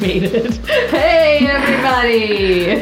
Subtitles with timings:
[0.00, 0.20] He.
[0.90, 2.78] Hey, everybody.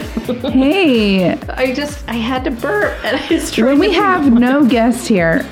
[0.51, 2.96] Hey, I just, I had to burp.
[3.05, 5.46] And I was trying when we to- have no guests here,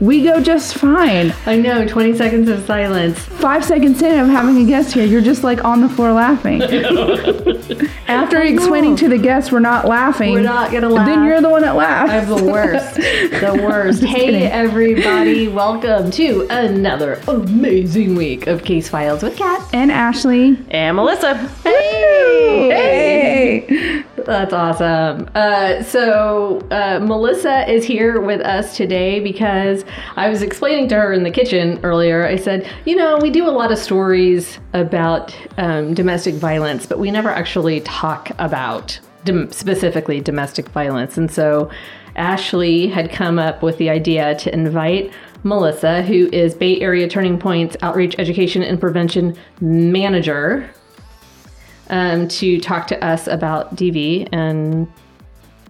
[0.00, 1.32] we go just fine.
[1.46, 3.18] I know, 20 seconds of silence.
[3.18, 6.60] Five seconds in of having a guest here, you're just like on the floor laughing.
[8.08, 11.06] After explaining to the guests we're not laughing, We're not gonna laugh.
[11.06, 12.10] then you're the one that laughs.
[12.12, 12.94] I'm the worst.
[13.36, 14.02] The worst.
[14.04, 14.42] hey, kidding.
[14.44, 15.48] everybody.
[15.48, 19.60] Welcome to another amazing week of Case Files with Kat.
[19.74, 20.56] and Ashley.
[20.70, 21.36] And Melissa.
[21.64, 22.68] Hey!
[23.68, 24.04] Hey!
[24.26, 25.30] That's awesome.
[25.36, 29.84] Uh, so, uh, Melissa is here with us today because
[30.16, 32.26] I was explaining to her in the kitchen earlier.
[32.26, 36.98] I said, you know, we do a lot of stories about um, domestic violence, but
[36.98, 41.16] we never actually talk about dom- specifically domestic violence.
[41.16, 41.70] And so,
[42.16, 45.12] Ashley had come up with the idea to invite
[45.44, 50.68] Melissa, who is Bay Area Turning Point's Outreach Education and Prevention Manager,
[51.90, 54.28] um, to talk to us about DV.
[54.32, 54.90] And,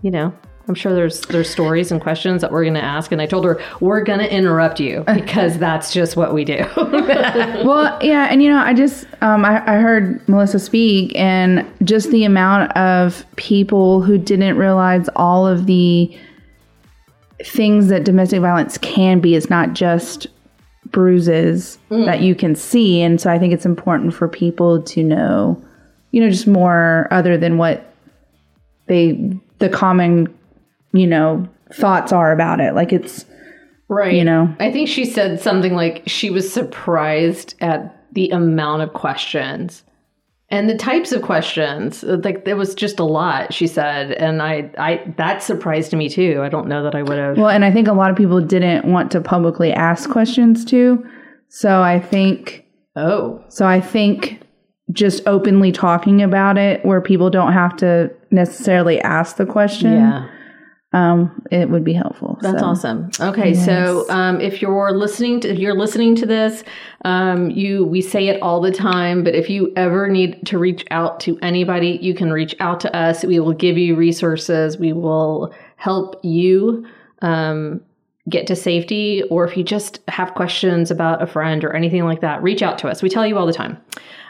[0.03, 0.33] you know,
[0.69, 3.12] I'm sure there's there's stories and questions that we're going to ask.
[3.12, 6.64] And I told her, we're going to interrupt you because that's just what we do.
[7.67, 12.11] Well, yeah, and you know, I just um, I, I heard Melissa speak, and just
[12.11, 16.17] the amount of people who didn't realize all of the
[17.44, 19.34] things that domestic violence can be.
[19.34, 20.27] It's not just
[20.87, 25.62] bruises that you can see, and so I think it's important for people to know,
[26.11, 27.93] you know, just more other than what
[28.87, 30.33] they the common,
[30.93, 32.75] you know, thoughts are about it.
[32.75, 33.25] Like it's
[33.89, 34.15] right.
[34.15, 34.55] You know?
[34.61, 39.83] I think she said something like she was surprised at the amount of questions.
[40.49, 44.71] And the types of questions, like there was just a lot, she said, and I,
[44.78, 46.41] I that surprised me too.
[46.41, 47.37] I don't know that I would have.
[47.37, 51.05] Well, and I think a lot of people didn't want to publicly ask questions too.
[51.49, 54.41] So I think Oh, so I think
[54.93, 60.29] just openly talking about it where people don't have to necessarily ask the question, yeah.
[60.93, 62.39] um, it would be helpful.
[62.41, 63.11] That's So, awesome.
[63.21, 66.63] Okay, so um, if you're listening to if you're listening to this,
[67.05, 70.85] um, you we say it all the time, but if you ever need to reach
[70.93, 73.25] out to anybody, you can reach out to us.
[73.25, 74.79] We will give you resources.
[74.79, 76.87] We will help you
[77.23, 77.81] um,
[78.28, 82.20] get to safety, or if you just have questions about a friend or anything like
[82.22, 83.03] that, reach out to us.
[83.03, 83.78] We tell you all the time.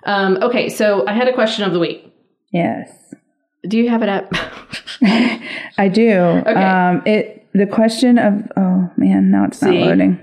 [0.04, 2.12] Um, okay, so I had a question of the week.
[2.52, 2.90] Yes.
[3.66, 4.30] Do you have it up?
[5.78, 6.20] I do.
[6.46, 9.66] Um, it the question of oh man, now it's See?
[9.80, 10.20] not loading.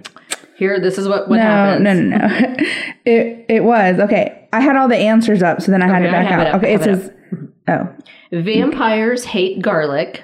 [0.55, 1.83] Here, this is what what No, happens.
[1.83, 2.55] no, no, no.
[3.05, 4.47] it it was okay.
[4.53, 6.47] I had all the answers up, so then I had Okay, it back it out.
[6.47, 7.11] up, okay, it it says
[7.67, 7.89] oh.
[8.31, 10.23] Vampires hate garlic.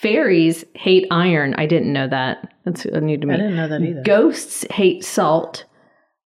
[0.00, 1.54] Fairies hate iron.
[1.58, 2.52] I didn't know that.
[2.66, 3.34] That's new to me.
[3.34, 4.02] I didn't know that either.
[4.02, 5.64] Ghosts hate salt.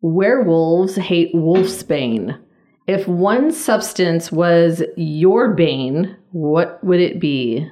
[0.02, 2.40] Werewolves hate wolfsbane.
[2.88, 7.70] If one substance was your bane, what would it be?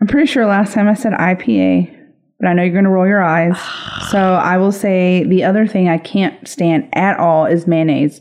[0.00, 1.96] I'm pretty sure last time I said IPA,
[2.38, 3.56] but I know you're going to roll your eyes.
[4.10, 8.20] so I will say the other thing I can't stand at all is mayonnaise.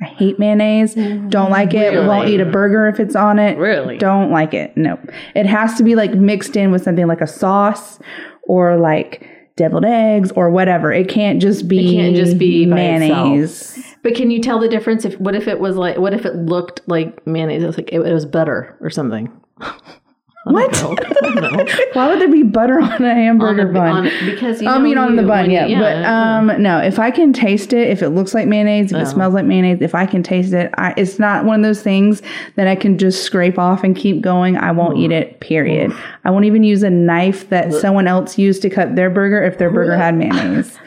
[0.00, 0.94] I hate mayonnaise.
[0.94, 1.28] Mm-hmm.
[1.30, 1.94] Don't like it.
[2.06, 3.56] Won't eat a burger if it's on it.
[3.56, 3.96] Really?
[3.96, 4.76] Don't like it.
[4.76, 4.98] No.
[5.34, 7.98] It has to be like mixed in with something like a sauce
[8.42, 10.92] or like deviled eggs or whatever.
[10.92, 13.82] It can't just be it can't just be mayonnaise.
[14.02, 15.04] But can you tell the difference?
[15.04, 15.96] If what if it was like?
[15.96, 17.62] What if it looked like mayonnaise?
[17.62, 19.32] It was like it, it was butter or something.
[20.48, 20.76] What?
[21.94, 24.06] Why would there be butter on a hamburger On the- bun?
[24.06, 25.66] on- because you I mean on the bun, yeah.
[25.66, 29.02] you- But um, no, if I can taste it, if it looks like mayonnaise, if
[29.02, 31.82] it smells like mayonnaise, if I can taste it, I, it's not one of those
[31.82, 32.22] things
[32.54, 34.56] that I can just scrape off and keep going.
[34.56, 35.40] I won't eat it.
[35.40, 35.92] Period.
[36.24, 39.58] I won't even use a knife that someone else used to cut their burger if
[39.58, 40.78] their burger had mayonnaise.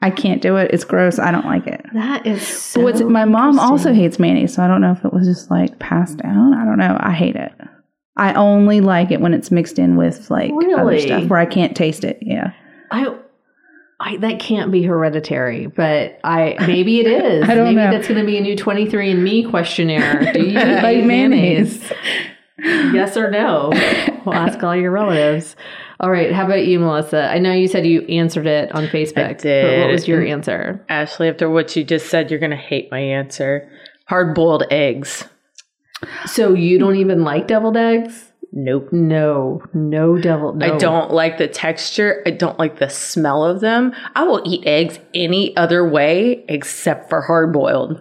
[0.00, 0.70] I can't do it.
[0.72, 1.18] It's gross.
[1.18, 1.84] I don't like it.
[1.92, 2.80] that is so.
[2.80, 5.78] What's my mom also hates mayonnaise, so I don't know if it was just like
[5.78, 6.54] passed down.
[6.54, 6.96] I don't know.
[6.98, 7.52] I hate it.
[8.16, 11.00] I only like it when it's mixed in with like other Really?
[11.00, 12.18] stuff where I can't taste it.
[12.20, 12.52] Yeah.
[12.90, 13.16] I,
[14.00, 17.48] I that can't be hereditary, but I maybe it is.
[17.48, 17.90] I don't maybe know.
[17.90, 20.32] that's going to be a new 23andMe questionnaire.
[20.32, 21.80] Do you Like eat mayonnaise?
[21.80, 21.92] mayonnaise.
[22.94, 23.70] yes or no?
[24.26, 25.56] We'll ask all your relatives.
[26.00, 26.32] All right.
[26.32, 27.30] How about you, Melissa?
[27.30, 29.42] I know you said you answered it on Facebook.
[29.42, 30.84] But what was your answer?
[30.88, 33.70] Ashley, after what you just said, you're going to hate my answer.
[34.06, 35.24] Hard boiled eggs.
[36.26, 38.28] So you don't even like deviled eggs?
[38.52, 38.88] Nope.
[38.92, 40.52] No, no devil.
[40.54, 40.74] No.
[40.74, 42.22] I don't like the texture.
[42.26, 43.94] I don't like the smell of them.
[44.14, 47.98] I will eat eggs any other way except for hard boiled.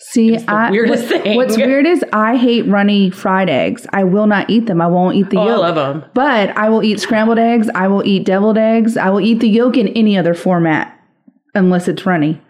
[0.00, 1.36] See, I, weirdest what- thing.
[1.36, 3.86] what's weird is I hate runny fried eggs.
[3.92, 4.80] I will not eat them.
[4.80, 5.60] I won't eat the Oh, I yolk.
[5.60, 6.04] love them.
[6.14, 7.68] But I will eat scrambled eggs.
[7.74, 8.96] I will eat deviled eggs.
[8.96, 10.96] I will eat the yolk in any other format
[11.54, 12.40] unless it's runny.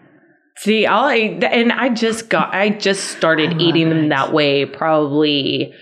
[0.59, 5.73] See, I'll and I just got, I just started eating them that way probably,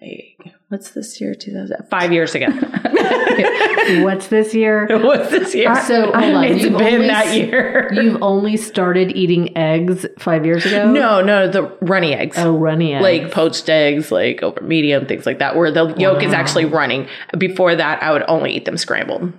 [0.00, 1.34] like, what's this year?
[1.34, 2.48] 2000, five years ago.
[4.02, 4.86] What's this year?
[5.02, 5.74] what's this year?
[5.82, 6.44] So hold on.
[6.44, 7.90] it's you've been only that year.
[7.94, 10.90] You've only started eating eggs five years ago.
[10.90, 12.38] no, no, the runny eggs.
[12.38, 13.02] Oh, runny eggs.
[13.02, 17.08] Like poached eggs, like over medium, things like that, where the yolk is actually running.
[17.36, 19.32] Before that, I would only eat them scrambled.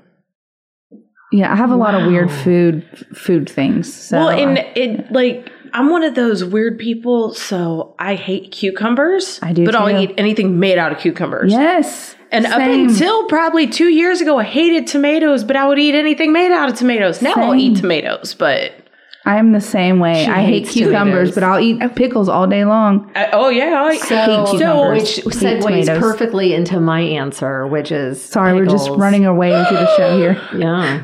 [1.37, 2.83] Yeah, I have a lot of weird food
[3.13, 3.93] food things.
[3.93, 9.39] So Well, and it like I'm one of those weird people, so I hate cucumbers.
[9.43, 11.51] I do but I'll eat anything made out of cucumbers.
[11.51, 15.93] yes, And up until probably two years ago, I hated tomatoes, but I would eat
[15.95, 17.21] anything made out of tomatoes.
[17.21, 17.59] Now I'll Same.
[17.59, 18.71] eat tomatoes, but
[19.25, 20.23] I am the same way.
[20.23, 21.35] She I hate cucumbers, tomatoes.
[21.35, 23.11] but I'll eat pickles all day long.
[23.15, 25.01] I, oh yeah, I, So, hate cucumbers.
[25.25, 29.73] which Hate segues perfectly into my answer, which is Sorry, we're just running away into
[29.73, 30.39] the show here.
[30.55, 31.03] Yeah,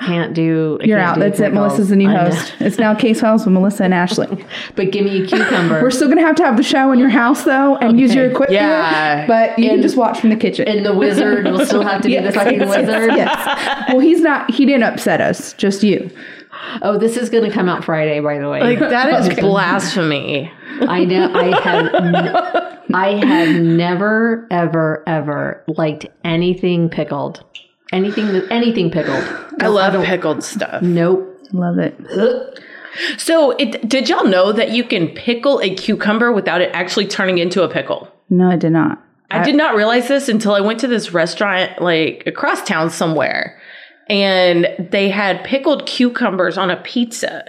[0.00, 0.78] can't do.
[0.80, 1.14] I You're can't out.
[1.16, 1.42] do That's it.
[1.44, 1.54] pickles.
[1.54, 2.54] Melissa's the new host.
[2.60, 4.44] It's now Case Files with Melissa and Ashley.
[4.74, 5.82] But give me a cucumber.
[5.82, 8.24] We're still gonna have to have the show in your house though, and use your
[8.26, 8.52] equipment.
[8.52, 9.26] Yeah.
[9.26, 10.66] but you can just watch from the kitchen.
[10.66, 13.10] and the wizard will still have to be the Yes, fucking yes, wizard.
[13.16, 13.88] yes.
[13.90, 14.50] Well, he's not.
[14.50, 15.52] He didn't upset us.
[15.54, 16.10] Just you.
[16.82, 18.60] Oh, this is going to come out Friday, by the way.
[18.60, 20.50] like that is blasphemy.
[20.82, 21.32] I know.
[21.34, 21.94] I have.
[21.94, 27.42] n- I have never, ever, ever liked anything pickled.
[27.92, 28.32] Anything.
[28.32, 29.22] that- Anything pickled.
[29.60, 30.82] I love pickled stuff.
[30.82, 31.28] Nope.
[31.52, 31.94] Love it.
[33.16, 37.38] So, it, did y'all know that you can pickle a cucumber without it actually turning
[37.38, 38.08] into a pickle?
[38.28, 39.02] No, I did not.
[39.30, 43.58] I did not realize this until I went to this restaurant like across town somewhere
[44.10, 47.44] and they had pickled cucumbers on a pizza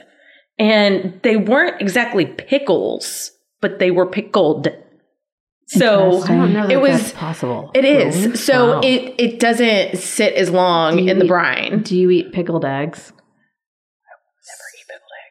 [0.58, 4.70] and they weren't exactly pickles, but they were pickled.
[5.80, 7.72] So I don't know it was possible.
[7.74, 8.16] It is.
[8.26, 8.38] Really?
[8.38, 8.82] So Wow.
[8.84, 11.82] it it doesn't sit as long in the eat- brine.
[11.84, 13.12] Do you eat pickled eggs?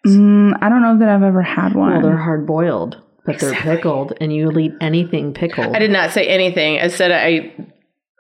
[0.07, 1.93] Mm, I don't know that I've ever had one.
[1.93, 5.77] Well, they're hard boiled, but they're pickled, and you'll eat anything pickled.
[5.77, 6.81] I did not say anything.
[6.81, 7.55] I said I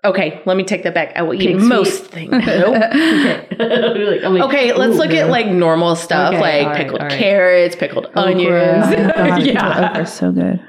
[0.04, 1.12] Okay, let me take that back.
[1.16, 2.30] I will eat Pig's most things.
[2.46, 2.76] Nope.
[2.76, 3.46] okay.
[3.58, 7.00] Like, like, Okay, let's ooh, look at like normal stuff Okay, like all right, pickled
[7.00, 7.18] all right.
[7.18, 8.22] carrots, pickled Okra.
[8.22, 8.86] onions.
[8.88, 9.90] Oh, God, yeah.
[9.90, 10.60] Okra is so good.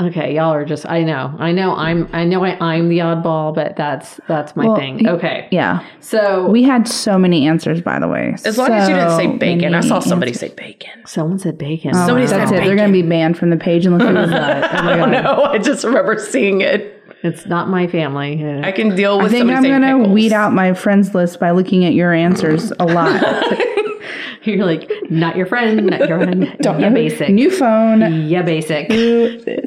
[0.00, 0.86] Okay, y'all are just.
[0.88, 1.34] I know.
[1.38, 1.74] I know.
[1.74, 2.08] I'm.
[2.14, 2.42] I know.
[2.42, 5.06] I, I'm the oddball, but that's that's my Well, thing.
[5.06, 5.48] Okay.
[5.50, 5.86] Yeah.
[6.00, 8.34] So We had so many answers, by the way.
[8.46, 9.74] As long as you didn't say bacon.
[9.74, 10.48] I saw somebody answers.
[10.48, 11.04] say bacon.
[11.04, 11.90] someone said bacon.
[11.94, 12.64] Oh, somebody that's said it.
[12.64, 14.80] They're going to be banned from the page unless it was that.
[14.80, 15.44] Oh my oh, I don't know.
[15.44, 17.01] I just remember seeing it.
[17.22, 18.44] It's not my family.
[18.64, 20.08] I can deal with I think I'm going to pickles.
[20.08, 23.22] weed out my friends list by looking at your answers a lot.
[24.44, 26.56] You're like not your friend, not your friend.
[26.60, 27.28] Don't yeah, basic.
[27.30, 28.28] New phone.
[28.28, 28.86] yeah, basic.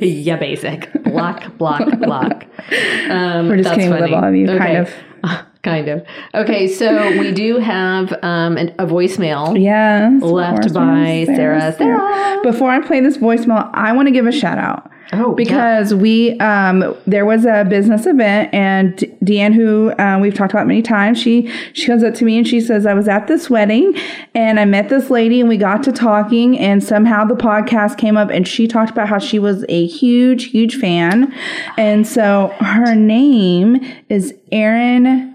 [0.01, 0.91] yeah, basic.
[1.03, 2.45] Block, block, block.
[3.09, 3.91] Um, We're just that's kidding.
[3.93, 4.13] We love funny.
[4.15, 4.57] all of you, Okay.
[4.57, 4.93] kind of.
[5.65, 6.05] Kind of.
[6.33, 9.61] Okay, so we do have um, an, a voicemail.
[9.61, 10.21] Yes.
[10.21, 11.73] Left by yes, Sarah.
[11.73, 12.39] Sarah.
[12.43, 14.91] Before I play this voicemail, I want to give a shout out.
[15.13, 20.51] Oh, because we um there was a business event and Deanne who uh, we've talked
[20.51, 23.27] about many times she she comes up to me and she says I was at
[23.27, 23.95] this wedding
[24.33, 28.17] and I met this lady and we got to talking and somehow the podcast came
[28.17, 31.31] up and she talked about how she was a huge huge fan
[31.77, 35.34] and so her name is Erin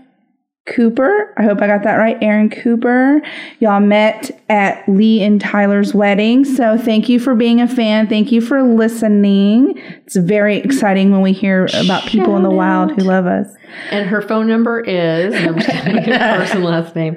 [0.71, 1.35] Cooper.
[1.37, 2.17] I hope I got that right.
[2.23, 3.21] Aaron Cooper.
[3.59, 6.45] Y'all met at Lee and Tyler's wedding.
[6.45, 8.07] So thank you for being a fan.
[8.09, 9.77] Thank you for listening.
[10.07, 12.97] It's very exciting when we hear about people in the Shout wild out.
[12.99, 13.49] who love us.
[13.91, 17.17] And her phone number is no, I'm just kidding, first and last name.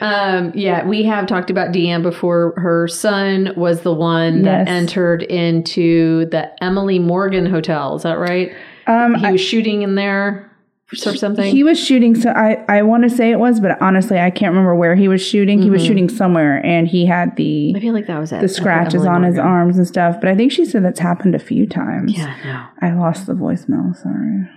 [0.00, 2.54] Um, yeah, we have talked about Deanne before.
[2.56, 7.96] Her son was the one that entered into the Emily Morgan Hotel.
[7.96, 8.52] Is that right?
[8.86, 10.47] Um, He was shooting in there
[10.92, 11.54] or something.
[11.54, 12.14] he was shooting.
[12.14, 15.06] So I, I want to say it was, but honestly, I can't remember where he
[15.08, 15.60] was shooting.
[15.60, 18.40] He was shooting somewhere and he had the, I feel like that was it.
[18.40, 20.16] the scratches on his arms and stuff.
[20.20, 22.12] But I think she said that's happened a few times.
[22.16, 22.34] Yeah,
[22.80, 22.86] no.
[22.88, 23.94] I lost the voicemail.
[23.96, 24.48] Sorry.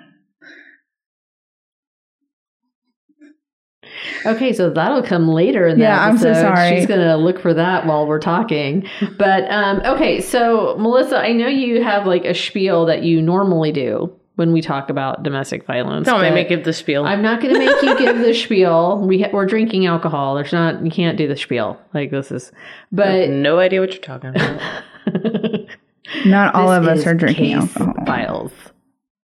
[4.26, 6.42] Okay, so that'll come later in the Yeah, I'm so episode.
[6.56, 6.78] sorry.
[6.78, 8.88] She's gonna look for that while we're talking.
[9.18, 13.72] But um, okay, so Melissa, I know you have like a spiel that you normally
[13.72, 16.08] do when we talk about domestic violence.
[16.08, 17.06] Don't make but me give the spiel.
[17.06, 19.00] I'm not going to make you give the spiel.
[19.00, 20.34] We ha- we're drinking alcohol.
[20.34, 20.84] There's not.
[20.84, 22.52] You can't do the spiel like this is.
[22.92, 24.60] But no idea what you're talking about.
[26.26, 28.06] Not all of us are drinking case alcohol.
[28.08, 28.52] Files.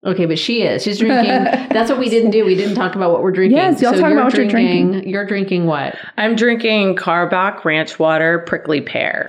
[0.06, 0.84] Okay, but she is.
[0.84, 1.26] She's drinking.
[1.70, 2.44] That's what we didn't do.
[2.44, 3.58] We didn't talk about what we're drinking.
[3.58, 5.08] Yes, y'all talk you're about what you're drinking.
[5.08, 5.96] You're drinking what?
[6.18, 9.26] I'm drinking Karbach Ranch Water Prickly Pear.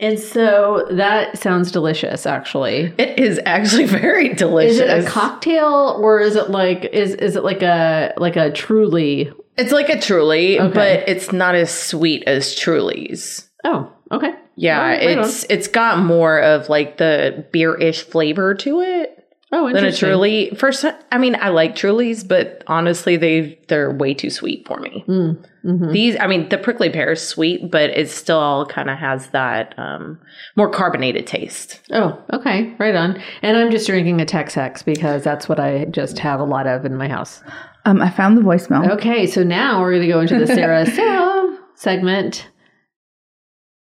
[0.00, 2.92] And so that sounds delicious, actually.
[2.98, 4.74] It is actually very delicious.
[4.74, 8.50] Is it a cocktail or is it like is is it like a like a
[8.50, 9.32] truly?
[9.56, 10.74] It's like a Truly, Okay.
[10.74, 13.48] but it's not as sweet as Truly's.
[13.62, 14.34] Oh, okay.
[14.56, 19.76] Yeah, right, it's it's got more of like the beer-ish flavor to it Oh, than
[19.76, 20.08] a interesting.
[20.08, 20.50] Truly.
[20.56, 25.04] First, I mean, I like Trulies, but honestly, they they're way too sweet for me.
[25.06, 25.92] Mm, mhm.
[25.92, 29.74] These, I mean, the prickly pear is sweet, but it still kind of has that
[29.78, 30.18] um,
[30.56, 31.80] more carbonated taste.
[31.92, 32.74] Oh, okay.
[32.78, 33.22] Right on.
[33.42, 36.66] And I'm just drinking a Tex Hex because that's what I just have a lot
[36.66, 37.42] of in my house.
[37.84, 38.90] Um, I found the voicemail.
[38.92, 42.48] Okay, so now we're going to go into the Sarah Sarah segment.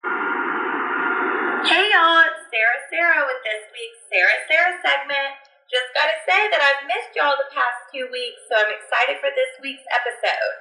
[0.05, 5.35] Hey y'all, it's Sarah Sarah with this week's Sarah Sarah segment.
[5.77, 9.29] Just gotta say that I've missed y'all the past two weeks, so I'm excited for
[9.37, 10.57] this week's episode.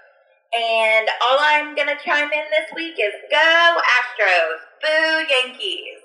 [0.51, 6.03] And all I'm gonna chime in this week is go Astros, boo Yankees.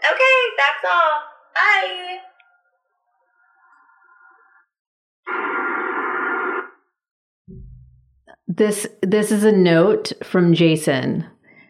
[0.00, 1.20] Okay, that's all.
[1.52, 2.24] Bye.
[8.48, 11.26] This this is a note from Jason.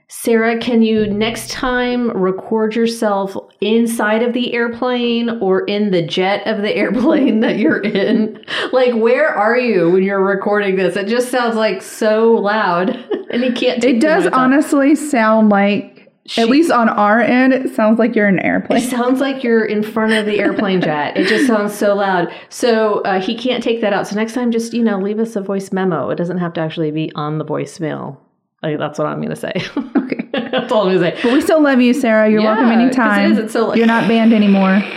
[0.09, 6.47] Sarah, can you next time record yourself inside of the airplane or in the jet
[6.47, 8.41] of the airplane that you're in?
[8.73, 10.95] Like, where are you when you're recording this?
[10.97, 12.91] It just sounds like so loud,
[13.31, 13.83] and you can't.
[13.83, 14.41] Take It does notes off.
[14.41, 18.45] honestly sound like, She- at least on our end, it sounds like you're in an
[18.45, 18.83] airplane.
[18.83, 21.17] It sounds like you're in front of the airplane jet.
[21.17, 22.33] It just sounds so loud.
[22.49, 24.07] So uh, he can't take that out.
[24.07, 26.11] So next time, just you know, leave us a voice memo.
[26.11, 28.19] It doesn't have to actually be on the voicemail.
[28.63, 29.53] Like, that's what I'm going to say.
[30.07, 30.29] Okay.
[30.51, 31.23] that's all I'm going to say.
[31.23, 32.31] But we still love you, Sarah.
[32.31, 33.33] You're welcome Yeah, it anytime.
[33.33, 33.39] is.
[33.39, 34.83] It's so- You're not banned anymore.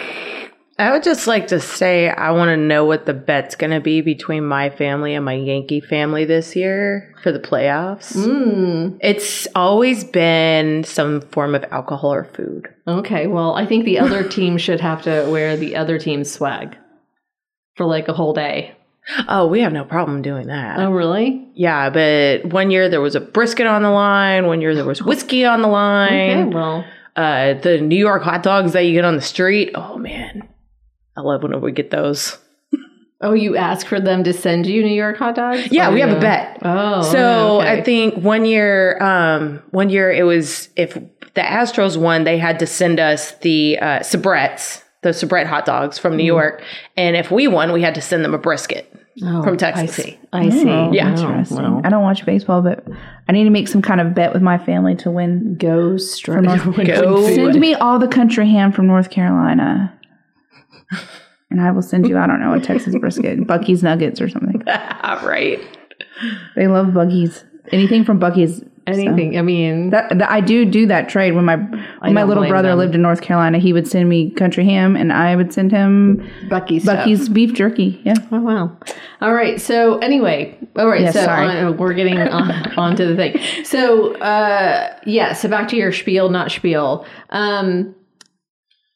[0.77, 3.81] I would just like to say I want to know what the bet's going to
[3.81, 8.15] be between my family and my Yankee family this year for the playoffs.
[8.15, 12.67] Mm, It's always been some form of alcohol or food.
[12.87, 13.27] okay.
[13.27, 16.77] Well, I think the other team should have to wear the other team's swag
[17.75, 18.73] for like a whole day.
[19.27, 20.79] Oh, we have no problem doing that.
[20.79, 21.47] Oh, really?
[21.55, 24.45] Yeah, but one year there was a brisket on the line.
[24.45, 26.47] One year there was whiskey on the line.
[26.47, 26.55] Okay.
[26.55, 26.85] Well,
[27.15, 29.71] Uh, the New York hot dogs that you get on the street.
[29.75, 30.47] Oh man,
[31.17, 32.37] I love when we get those.
[33.21, 35.67] oh, you ask for them to send you New York hot dogs?
[35.71, 36.59] Yeah, Or we have a bet.
[36.61, 37.79] Oh, So okay.
[37.79, 42.59] I think one year, um, one year it was if the Astros won, they had
[42.59, 46.17] to send us the uh, Sabretts, the Sabrett hot dogs from Mm.
[46.17, 46.63] New York,
[46.97, 48.93] and if we won, we had to send them a brisket.
[49.21, 49.83] Oh, from Texas.
[49.99, 50.19] I see.
[50.31, 50.69] I see.
[50.69, 51.09] Oh, Yeah.
[51.09, 51.57] Interesting.
[51.57, 51.81] well.
[51.83, 52.87] I don't watch baseball, but
[53.27, 55.55] I need to make some kind of bet with my family to win.
[55.59, 56.45] Go straight.
[56.45, 57.27] Go.
[57.27, 59.93] Send me all the country ham from North Carolina.
[61.51, 64.61] And I will send you, I don't know, a Texas brisket, Buc-ee's Nuggets or something.
[64.67, 65.59] right.
[66.55, 67.43] They love Buc-ee's.
[67.71, 68.63] Anything from Buc-ee's.
[68.93, 69.37] Anything.
[69.37, 72.69] I mean, That, that I do do that trade when my when my little brother
[72.69, 72.77] them.
[72.79, 73.57] lived in North Carolina.
[73.59, 76.83] He would send me country ham, and I would send him Buc-ee's.
[76.83, 77.05] stuff.
[77.05, 78.01] Buc-ee's beef jerky.
[78.03, 78.77] Yeah, Oh wow!
[79.21, 79.59] All right.
[79.59, 81.01] So anyway, all right.
[81.01, 83.39] Yes, so on, we're getting on, on to the thing.
[83.65, 85.33] So uh, yeah.
[85.33, 87.05] So back to your spiel, not spiel.
[87.31, 87.95] Um,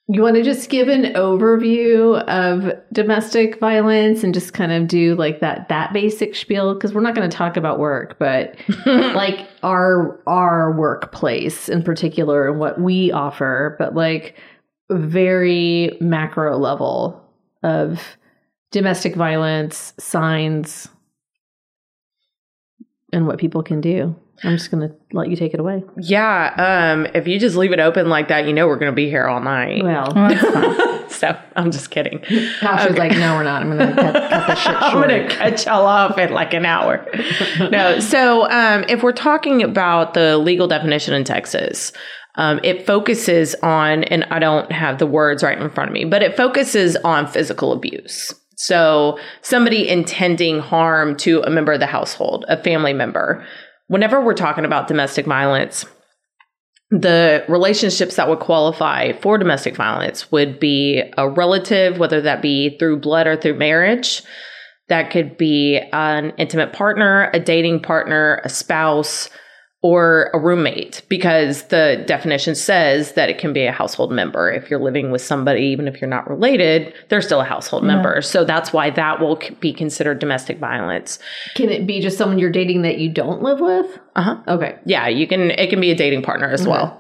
[0.09, 5.15] you want to just give an overview of domestic violence and just kind of do
[5.15, 8.55] like that that basic spiel because we're not going to talk about work, but
[8.85, 14.37] like our our workplace in particular and what we offer, but like
[14.91, 17.21] very macro level
[17.63, 18.17] of
[18.71, 20.89] domestic violence signs
[23.13, 24.13] and what people can do.
[24.43, 25.83] I'm just going to let you take it away.
[26.01, 26.93] Yeah.
[26.95, 29.09] Um, if you just leave it open like that, you know we're going to be
[29.09, 29.83] here all night.
[29.83, 31.09] Well, well, that's fine.
[31.09, 32.19] so I'm just kidding.
[32.19, 32.97] Tasha's Okay.
[32.99, 33.61] like, no, we're not.
[33.61, 36.53] I'm going to cut, cut this shit I'm going to cut y'all off in like
[36.53, 37.05] an hour.
[37.71, 37.99] no.
[37.99, 41.93] So um, if we're talking about the legal definition in Texas,
[42.35, 46.05] um, it focuses on, and I don't have the words right in front of me,
[46.05, 48.33] but it focuses on physical abuse.
[48.55, 53.45] So somebody intending harm to a member of the household, a family member.
[53.93, 55.85] Whenever we're talking about domestic violence,
[56.89, 62.75] the relationships that would qualify for domestic violence would be a relative, whether that be
[62.79, 64.23] through blood or through marriage.
[64.89, 69.29] That could be an intimate partner, a dating partner, a spouse,
[69.83, 74.49] or a roommate, because the definition says that it can be a household member.
[74.49, 78.21] If you're living with somebody, even if you're not related, they're still a household member.
[78.21, 81.19] So that's why that will be considered domestic violence.
[81.55, 83.99] Can it be just someone you're dating that you don't live with?
[84.15, 84.37] Uh huh.
[84.47, 84.77] Okay.
[84.85, 86.99] Yeah, you can it can be a dating partner as well.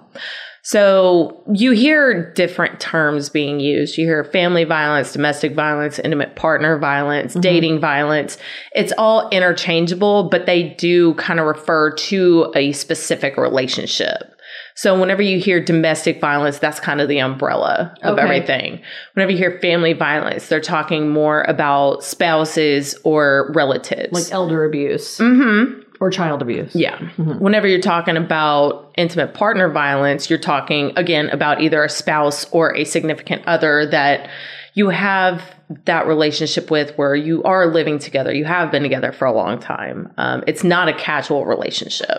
[0.65, 3.97] So you hear different terms being used.
[3.97, 8.37] You hear family violence, domestic violence, intimate partner violence, dating violence.
[8.73, 14.33] It's all interchangeable, but they do kind of refer to a specific relationship.
[14.75, 18.21] So whenever you hear domestic violence, that's kind of the umbrella of Okay.
[18.23, 18.81] everything.
[19.13, 24.13] Whenever you hear family violence, they're talking more about spouses or relatives.
[24.13, 26.75] Like elder abuse hmm or child abuse.
[26.75, 26.99] Yeah.
[27.17, 32.75] Whenever you're talking about intimate partner violence, you're talking again about either a spouse or
[32.75, 34.29] a significant other that
[34.73, 35.41] you have
[35.85, 38.33] that relationship with where you are living together.
[38.33, 40.11] You have been together for a long time.
[40.17, 42.09] Um, it's not a casual relationship.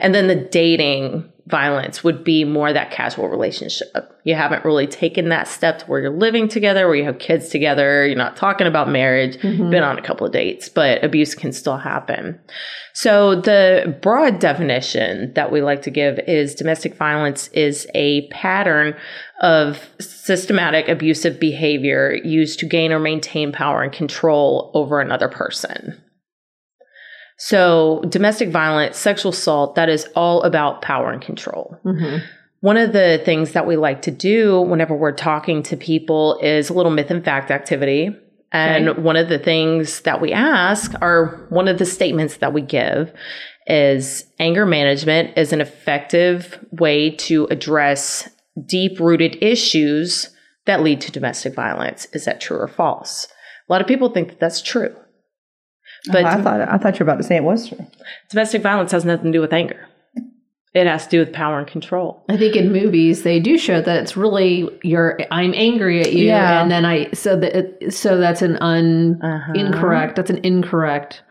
[0.00, 4.20] And then the dating violence would be more that casual relationship.
[4.24, 7.48] You haven't really taken that step to where you're living together, where you have kids
[7.48, 8.06] together.
[8.06, 9.36] You're not talking about marriage.
[9.38, 9.70] Mm-hmm.
[9.70, 12.38] Been on a couple of dates, but abuse can still happen.
[12.94, 18.94] So the broad definition that we like to give is domestic violence is a pattern
[19.40, 26.00] of systematic abusive behavior used to gain or maintain power and control over another person.
[27.44, 31.76] So domestic violence, sexual assault, that is all about power and control.
[31.84, 32.24] Mm-hmm.
[32.60, 36.70] One of the things that we like to do whenever we're talking to people is
[36.70, 38.16] a little myth and fact activity.
[38.52, 42.60] And one of the things that we ask are one of the statements that we
[42.62, 43.12] give
[43.66, 48.28] is anger management is an effective way to address
[48.66, 50.30] deep rooted issues
[50.66, 52.06] that lead to domestic violence.
[52.12, 53.26] Is that true or false?
[53.68, 54.94] A lot of people think that that's true.
[56.10, 57.86] But Oh, I thought I thought you were about to say it was true.
[58.30, 59.88] domestic violence has nothing to do with anger.
[60.74, 62.24] It has to do with power and control.
[62.30, 66.24] I think in movies they do show that it's really you're I'm angry at you
[66.26, 66.62] Yeah.
[66.62, 69.52] and then I so that it, so that's an un Uh-huh.
[69.54, 71.22] incorrect that's an incorrect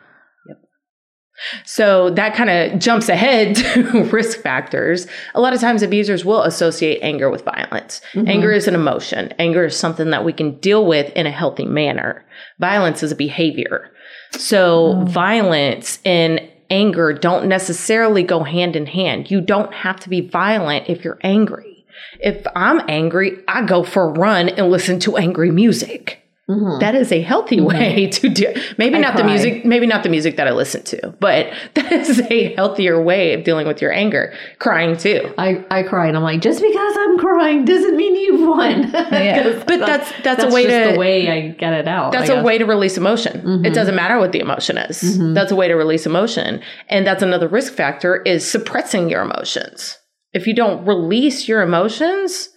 [1.65, 5.07] So that kind of jumps ahead to risk factors.
[5.33, 7.99] A lot of times abusers will associate anger with violence.
[8.15, 9.33] Anger is an emotion.
[9.39, 12.23] Anger is something that we can deal with in a healthy manner.
[12.59, 13.89] Violence is a behavior.
[14.33, 15.09] So mm.
[15.09, 19.29] violence and anger don't necessarily go hand in hand.
[19.29, 21.85] You don't have to be violent if you're angry.
[22.19, 26.20] If I'm angry, I go for a run and listen to angry music.
[26.51, 26.79] Mm-hmm.
[26.79, 27.65] That is a healthy mm-hmm.
[27.65, 28.53] way to do.
[28.77, 32.19] Maybe not the music, maybe not the music that I listen to, but that is
[32.19, 34.33] a healthier way of dealing with your anger.
[34.59, 38.47] Crying too, I, I cry and I'm like just because I'm crying doesn't mean you've
[38.47, 39.63] won Yeah.
[39.65, 42.29] but that's that's, that's a way just to the way I get it out that's
[42.29, 43.37] I a way to release emotion.
[43.37, 43.73] It mm-hmm.
[43.73, 45.19] doesn't matter what the emotion is.
[45.33, 49.97] That's a way to release emotion, and that's another risk factor is suppressing your emotions.
[50.33, 52.49] If you don't release your emotions,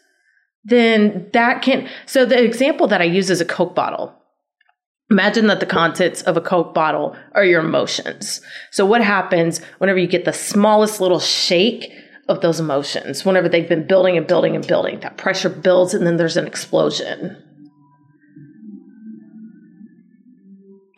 [0.64, 1.88] then that can.
[2.06, 4.14] So the example that I use is a Coke bottle.
[5.10, 8.40] Imagine that the contents of a Coke bottle are your emotions.
[8.70, 11.92] So what happens whenever you get the smallest little shake
[12.28, 13.24] of those emotions?
[13.24, 16.46] Whenever they've been building and building and building, that pressure builds and then there's an
[16.46, 17.36] explosion.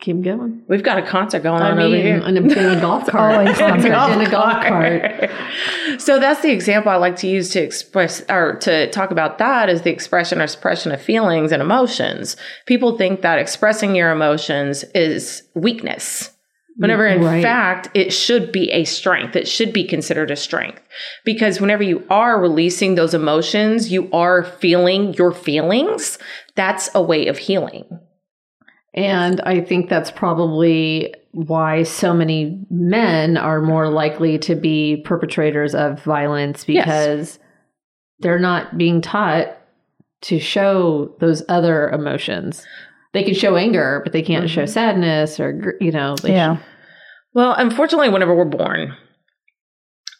[0.07, 2.17] Keep going We've got a concert going I on over mean here.
[2.17, 2.41] in a,
[2.73, 3.87] in a golf cart Always concert.
[3.87, 5.29] in a golf cart
[6.01, 9.69] so that's the example I like to use to express or to talk about that
[9.69, 12.37] is the expression or suppression of feelings and emotions.
[12.65, 16.31] People think that expressing your emotions is weakness.
[16.77, 17.41] Whenever in Right.
[17.41, 19.35] fact it should be a strength.
[19.35, 20.81] It should be considered a strength.
[21.25, 26.19] Because whenever you are releasing those emotions, you are feeling your feelings.
[26.55, 27.85] That's a way of healing.
[28.97, 35.75] And I think that's probably why so many men are more likely to be perpetrators
[35.75, 37.37] of violence because
[38.19, 39.55] they're not being taught
[40.21, 42.65] to show those other emotions.
[43.13, 44.71] They can show anger, but they can't show mm-hmm.
[44.71, 46.57] sadness or, you know, they Yeah.
[47.35, 48.97] Well, unfortunately, whenever we're born,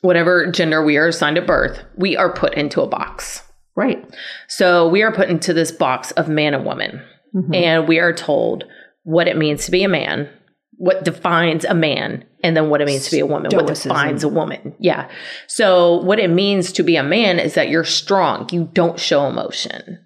[0.01, 3.41] whatever gender we are assigned at birth, we are put into a box.
[3.75, 4.07] right.
[4.47, 7.01] So we are put into this box of man and woman,
[7.35, 7.53] Mm-hmm.
[7.53, 8.63] and we are told
[9.03, 10.29] what it means to be a man,
[10.77, 14.23] what defines a man, and then what it means to be a woman, what defines
[14.23, 14.75] a woman.
[14.79, 15.09] Yeah.
[15.47, 19.27] So what it means to be a man is that you're strong, you don't show
[19.27, 19.99] emotion.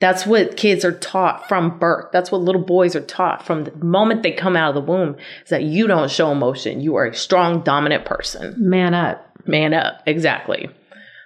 [0.00, 2.06] That's what kids are taught from birth.
[2.12, 5.16] That's what little boys are taught from the moment they come out of the womb
[5.44, 6.80] is that you don't show emotion.
[6.80, 8.54] You are a strong, dominant person.
[8.56, 9.22] Man up.
[9.46, 10.02] Man up.
[10.06, 10.70] Exactly.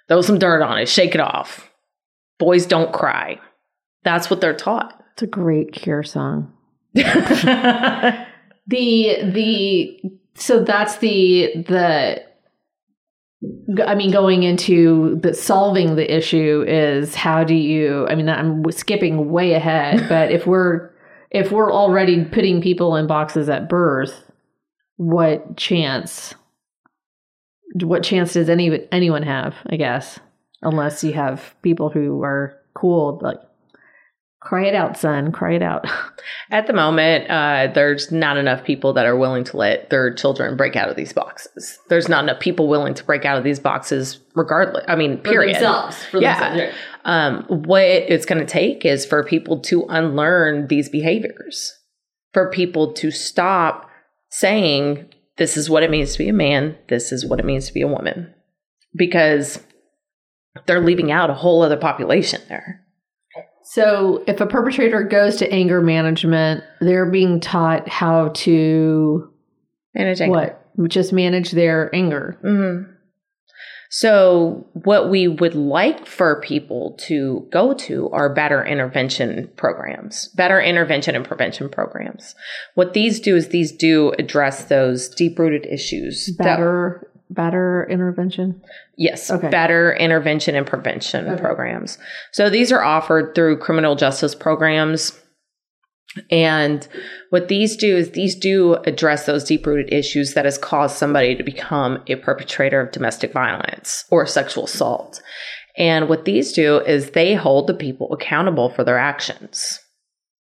[0.09, 0.89] Throw some dirt on it.
[0.89, 1.71] Shake it off.
[2.39, 3.41] Boys don't cry.
[4.03, 5.01] That's what they're taught.
[5.15, 6.53] It's a great cure song.
[6.95, 8.25] the
[8.67, 10.01] the
[10.35, 12.25] so that's the the
[13.87, 18.07] I mean, going into the solving the issue is how do you?
[18.09, 20.91] I mean, I'm skipping way ahead, but if we're
[21.31, 24.31] if we're already putting people in boxes at birth,
[24.97, 26.35] what chance?
[27.83, 29.55] What chance does any anyone have?
[29.67, 30.19] I guess,
[30.63, 33.39] unless you have people who are cool, like
[34.45, 35.87] cry it out, son, cry it out.
[36.51, 40.57] At the moment, uh, there's not enough people that are willing to let their children
[40.57, 41.79] break out of these boxes.
[41.89, 44.85] There's not enough people willing to break out of these boxes, regardless.
[44.87, 45.57] I mean, period.
[46.11, 46.39] For Yeah.
[46.51, 46.77] themselves.
[47.05, 51.73] Um, what it's going to take is for people to unlearn these behaviors,
[52.33, 53.89] for people to stop
[54.31, 55.07] saying
[55.39, 57.73] this is what it means to be a man, this is what it means to
[57.75, 58.33] be a woman.
[58.95, 59.61] Because
[60.67, 62.84] they're leaving out a whole other population there.
[63.65, 69.33] So, if a perpetrator goes to anger management, they're being taught how to
[69.95, 70.33] manage anger.
[70.33, 70.89] what?
[70.89, 72.39] Just manage their anger.
[72.45, 72.93] Mm-hmm.
[73.97, 80.61] So, what we would like for people to go to are better intervention programs, better
[80.61, 82.35] intervention and prevention programs.
[82.75, 86.35] What these do is these do address those deep rooted issues.
[86.37, 88.61] Better, better intervention.
[88.97, 89.49] Yes, okay.
[89.49, 91.41] better intervention and prevention okay.
[91.41, 91.99] programs.
[92.33, 95.13] So these are offered through criminal justice programs
[96.31, 96.87] and
[97.31, 101.35] what these do is these do address those deep rooted issues that has caused somebody
[101.35, 105.21] to become a perpetrator of domestic violence or sexual assault.
[105.77, 109.81] And what these do is they hold the people accountable for their actions.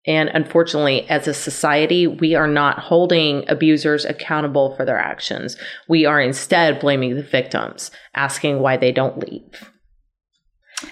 [0.07, 5.57] And unfortunately, as a society, we are not holding abusers accountable for their actions.
[5.89, 9.73] We are instead blaming the victims, asking why they don't leave.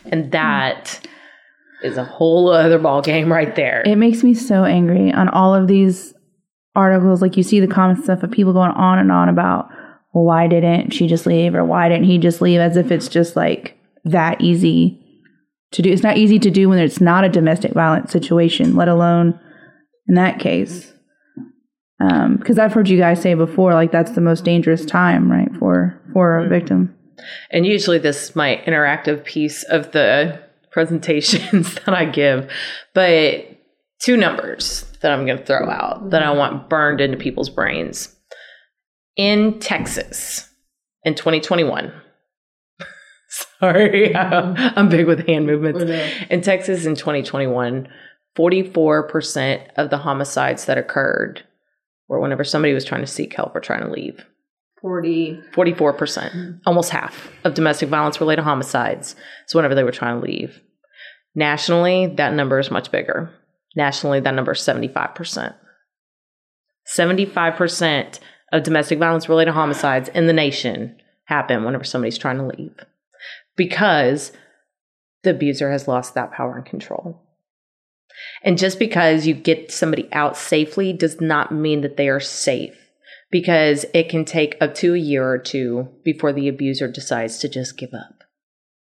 [0.06, 0.84] And that.
[0.84, 1.08] Mm
[1.98, 3.82] a whole other ball game right there.
[3.84, 6.14] It makes me so angry on all of these
[6.74, 7.20] articles.
[7.20, 9.68] Like you see the comment stuff of people going on and on about,
[10.14, 12.58] well, why didn't she just leave or why didn't he just leave?
[12.58, 15.03] As if it's just like that easy
[15.74, 15.92] to do.
[15.92, 19.38] It's not easy to do when it's not a domestic violence situation, let alone
[20.08, 20.92] in that case.
[22.00, 25.48] Um, because I've heard you guys say before, like that's the most dangerous time, right,
[25.58, 26.50] for for a mm-hmm.
[26.50, 26.96] victim.
[27.50, 32.50] And usually, this my interactive piece of the presentations that I give,
[32.94, 33.46] but
[34.00, 38.14] two numbers that I'm going to throw out that I want burned into people's brains.
[39.16, 40.48] In Texas
[41.04, 41.92] in 2021,
[43.60, 45.82] sorry, um, I'm big with hand movements.
[45.82, 47.88] Oh, in Texas in 2021,
[48.36, 51.44] 44% of the homicides that occurred
[52.08, 54.24] were whenever somebody was trying to seek help or trying to leave.
[54.80, 56.50] 40 44% mm-hmm.
[56.66, 59.16] almost half of domestic violence related homicides
[59.48, 60.60] is whenever they were trying to leave.
[61.34, 63.30] Nationally that number is much bigger.
[63.74, 65.54] Nationally that number is 75%
[66.94, 68.18] 75%
[68.52, 72.76] of domestic violence related homicides in the nation happen whenever somebody's trying to leave
[73.56, 74.32] because
[75.22, 77.24] the abuser has lost that power and control
[78.42, 82.76] and just because you get somebody out safely does not mean that they are safe
[83.30, 87.48] because it can take up to a year or two before the abuser decides to
[87.48, 88.22] just give up.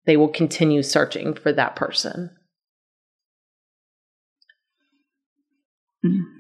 [0.06, 2.30] They will continue searching for that person.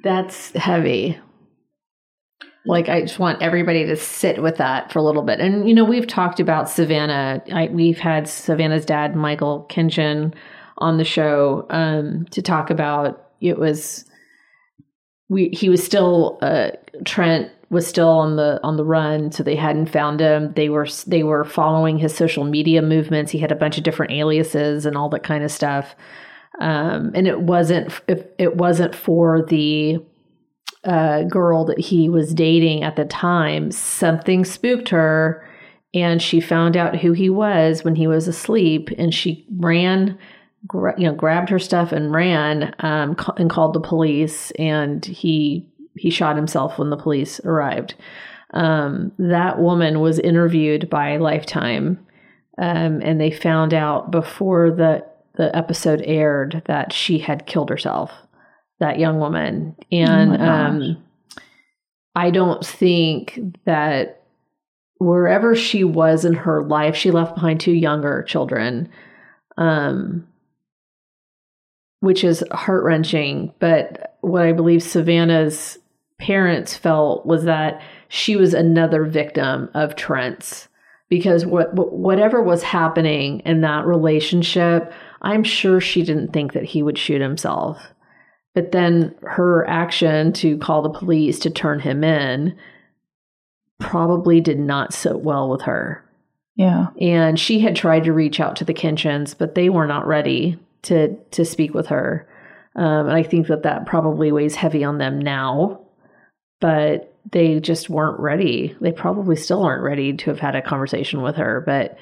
[0.03, 1.19] That's heavy.
[2.65, 5.39] Like, I just want everybody to sit with that for a little bit.
[5.39, 7.43] And, you know, we've talked about Savannah.
[7.51, 10.33] I, we've had Savannah's dad, Michael Kinchin,
[10.77, 14.05] on the show um, to talk about it was
[15.29, 16.71] we he was still uh,
[17.05, 20.53] Trent was still on the on the run, so they hadn't found him.
[20.55, 23.31] They were they were following his social media movements.
[23.31, 25.95] He had a bunch of different aliases and all that kind of stuff.
[26.59, 29.97] Um, and it wasn't it, it wasn't for the
[30.85, 33.71] uh, girl that he was dating at the time.
[33.71, 35.47] Something spooked her,
[35.93, 40.17] and she found out who he was when he was asleep, and she ran
[40.67, 44.51] gra- you know, grabbed her stuff and ran um, ca- and called the police.
[44.51, 47.95] And he he shot himself when the police arrived.
[48.53, 52.05] Um, that woman was interviewed by Lifetime,
[52.57, 58.11] um, and they found out before the the episode aired that she had killed herself.
[58.79, 61.03] That young woman, and oh um,
[62.13, 64.23] I don't think that
[64.97, 68.89] wherever she was in her life, she left behind two younger children.
[69.57, 70.27] Um,
[72.05, 73.51] which is heart wrenching.
[73.57, 75.79] But what I believe Savannah's
[76.19, 80.67] parents felt was that she was another victim of Trent's
[81.09, 86.83] because what whatever was happening in that relationship, I'm sure she didn't think that he
[86.83, 87.91] would shoot himself.
[88.55, 92.57] But then her action to call the police to turn him in
[93.79, 96.03] probably did not sit well with her.
[96.55, 96.87] Yeah.
[96.99, 100.57] And she had tried to reach out to the Kinchins, but they were not ready
[100.83, 102.27] to to speak with her.
[102.75, 105.81] Um, and I think that that probably weighs heavy on them now,
[106.59, 108.75] but they just weren't ready.
[108.81, 111.61] They probably still aren't ready to have had a conversation with her.
[111.65, 111.97] But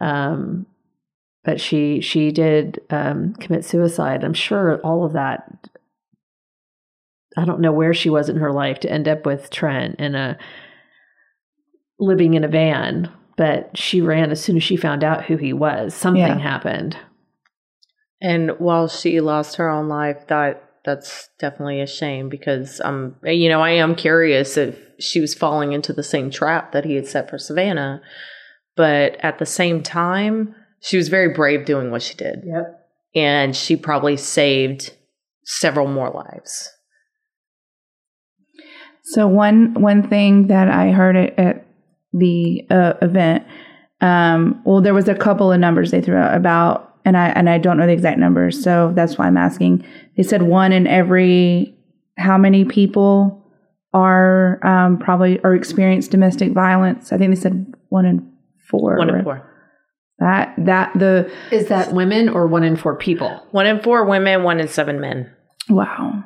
[0.00, 0.66] um,
[1.44, 4.24] but she she did um, commit suicide.
[4.24, 5.69] I'm sure all of that.
[7.36, 10.14] I don't know where she was in her life to end up with Trent in
[10.14, 10.38] a
[11.98, 15.52] living in a van, but she ran as soon as she found out who he
[15.52, 15.94] was.
[15.94, 16.38] Something yeah.
[16.38, 16.96] happened.
[18.20, 23.50] And while she lost her own life, that that's definitely a shame because um you
[23.50, 27.06] know I am curious if she was falling into the same trap that he had
[27.06, 28.02] set for Savannah.
[28.76, 32.42] But at the same time, she was very brave doing what she did.
[32.44, 32.88] Yep.
[33.14, 34.94] And she probably saved
[35.44, 36.70] several more lives.
[39.10, 41.66] So one one thing that I heard at, at
[42.12, 43.44] the uh, event,
[44.00, 47.50] um, well, there was a couple of numbers they threw out about, and I and
[47.50, 49.84] I don't know the exact numbers, so that's why I'm asking.
[50.16, 51.74] They said one in every
[52.18, 53.36] how many people
[53.92, 57.12] are um, probably or experience domestic violence.
[57.12, 58.32] I think they said one in
[58.68, 58.96] four.
[58.96, 59.44] One in four.
[60.20, 63.44] That that the Is that women or one in four people?
[63.50, 65.34] One in four women, one in seven men.
[65.68, 66.22] wow.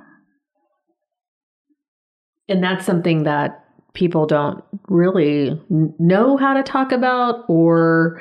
[2.48, 5.58] And that's something that people don't really
[5.98, 8.20] know how to talk about or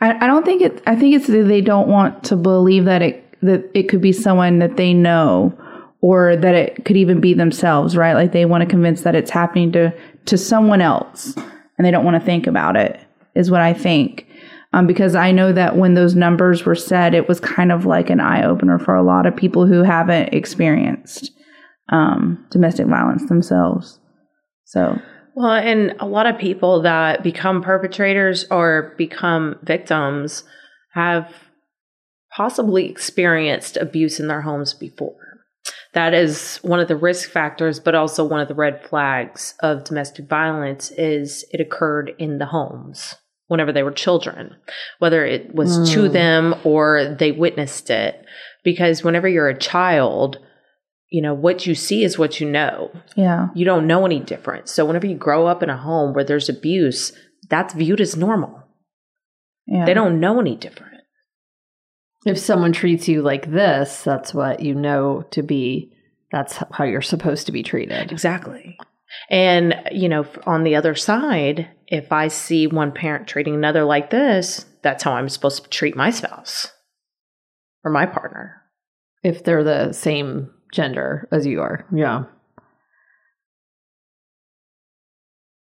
[0.00, 0.82] I, I don't think it.
[0.86, 4.58] I think it's they don't want to believe that it that it could be someone
[4.58, 5.56] that they know,
[6.00, 7.96] or that it could even be themselves.
[7.96, 8.14] Right?
[8.14, 9.92] Like they want to convince that it's happening to
[10.26, 13.00] to someone else, and they don't want to think about it.
[13.34, 14.26] Is what I think.
[14.74, 18.10] Um, because I know that when those numbers were said, it was kind of like
[18.10, 21.32] an eye opener for a lot of people who haven't experienced
[21.90, 23.98] um, domestic violence themselves.
[24.64, 24.98] So
[25.34, 30.44] Well, and a lot of people that become perpetrators or become victims
[30.92, 31.32] have
[32.30, 35.16] possibly experienced abuse in their homes before.
[35.94, 39.84] That is one of the risk factors, but also one of the red flags of
[39.84, 44.54] domestic violence is it occurred in the homes whenever they were children,
[44.98, 48.24] whether it was to them or they witnessed it.
[48.62, 50.38] Because whenever you're a child,
[51.10, 54.68] you know, what you see is what you know yeah, you don't know any different.
[54.68, 57.12] So whenever you grow up in a home where there's abuse,
[57.48, 58.62] that's viewed as normal.
[59.66, 59.84] yeah.
[59.86, 61.02] They don't know any different.
[62.26, 65.92] if someone treats you like this, that's what you know to be
[66.30, 68.12] that's how you're supposed to be treated.
[68.12, 68.76] Exactly.
[69.30, 74.10] And, you know, on the other side, if I see one parent treating another like
[74.10, 76.70] this, that's how I'm supposed to treat my spouse
[77.84, 78.62] or my partner.
[79.22, 81.84] If they're the same gender as you are.
[81.94, 82.24] Yeah.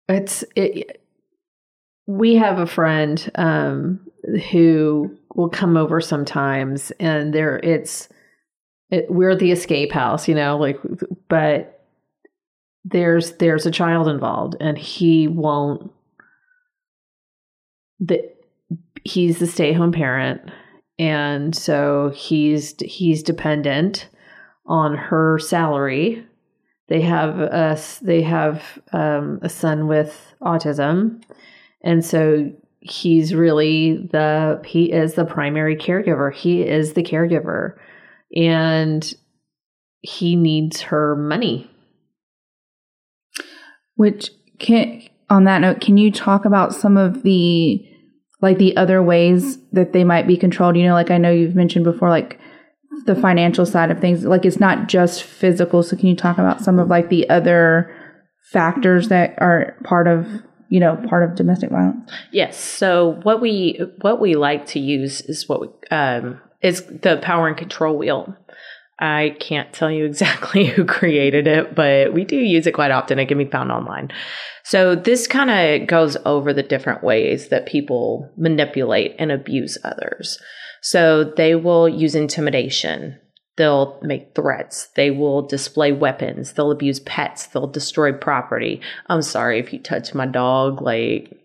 [0.09, 1.01] It's it
[2.07, 4.01] we have a friend um
[4.51, 8.09] who will come over sometimes and there it's
[8.91, 10.79] it, we're the escape house, you know, like
[11.29, 11.83] but
[12.85, 15.91] there's there's a child involved and he won't
[18.01, 18.21] the
[19.05, 20.43] he's the stay-home parent
[20.99, 24.09] and so he's he's dependent
[24.73, 26.27] on her salary.
[26.89, 31.23] They have a they have um, a son with autism.
[31.85, 36.33] And so he's really the he is the primary caregiver.
[36.33, 37.77] He is the caregiver.
[38.35, 39.13] And
[40.01, 41.71] he needs her money.
[43.97, 47.87] Which can on that note, can you talk about some of the
[48.41, 50.79] like the other ways that they might be controlled?
[50.79, 52.41] You know, like I know you've mentioned before, like
[53.05, 54.25] the financial side of things.
[54.25, 55.83] Like it's not just physical.
[55.83, 57.95] So can you talk about some of like the other
[58.53, 60.27] factors that are part of
[60.69, 62.11] you know part of domestic violence?
[62.33, 62.59] Yes.
[62.59, 67.49] So what we what we like to use is what we, um, is the power
[67.49, 68.37] and control wheel.
[68.99, 73.19] I can't tell you exactly who created it, but we do use it quite often.
[73.19, 74.11] It can be found online.
[74.65, 80.39] So this kind of goes over the different ways that people manipulate and abuse others.
[80.83, 83.19] So they will use intimidation.
[83.57, 84.89] They'll make threats.
[84.97, 86.53] They will display weapons.
[86.53, 87.47] They'll abuse pets.
[87.47, 88.81] They'll destroy property.
[89.07, 91.39] I'm sorry if you touch my dog, like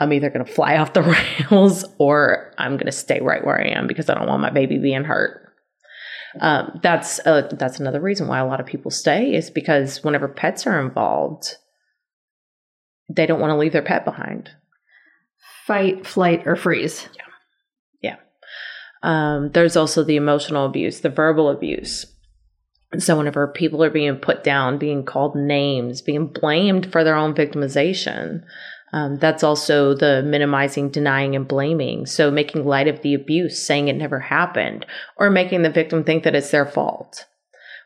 [0.00, 1.02] I'm either going to fly off the
[1.50, 4.50] rails or I'm going to stay right where I am because I don't want my
[4.50, 5.44] baby being hurt.
[6.40, 10.28] Um, that's uh, that's another reason why a lot of people stay is because whenever
[10.28, 11.56] pets are involved,
[13.10, 14.50] they don't want to leave their pet behind.
[15.66, 17.08] fight flight or freeze
[19.02, 22.06] Um, there's also the emotional abuse, the verbal abuse.
[22.98, 27.34] So whenever people are being put down, being called names, being blamed for their own
[27.34, 28.42] victimization,
[28.92, 32.06] um, that's also the minimizing, denying, and blaming.
[32.06, 36.24] So making light of the abuse, saying it never happened, or making the victim think
[36.24, 37.26] that it's their fault.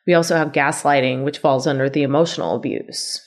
[0.07, 3.21] We also have gaslighting, which falls under the emotional abuse.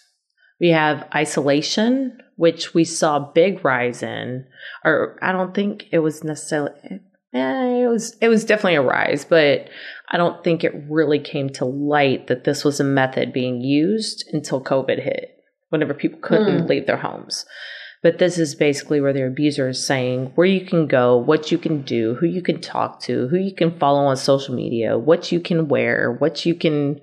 [0.60, 4.46] We have isolation, which we saw a big rise in,
[4.86, 6.72] or I don't think it was necessarily.
[7.36, 9.68] Eh, it was it was definitely a rise, but
[10.10, 14.24] I don't think it really came to light that this was a method being used
[14.32, 17.46] until COVID hit, whenever people couldn't leave their homes.
[18.02, 21.58] But this is basically where the abuser is saying where you can go, what you
[21.58, 25.32] can do, who you can talk to, who you can follow on social media, what
[25.34, 27.02] you can wear, what you can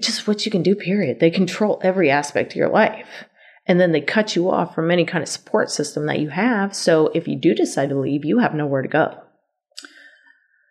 [0.00, 1.20] just what you can do, period.
[1.20, 3.24] They control every aspect of your life.
[3.66, 6.74] And then they cut you off from any kind of support system that you have.
[6.74, 9.22] So if you do decide to leave, you have nowhere to go.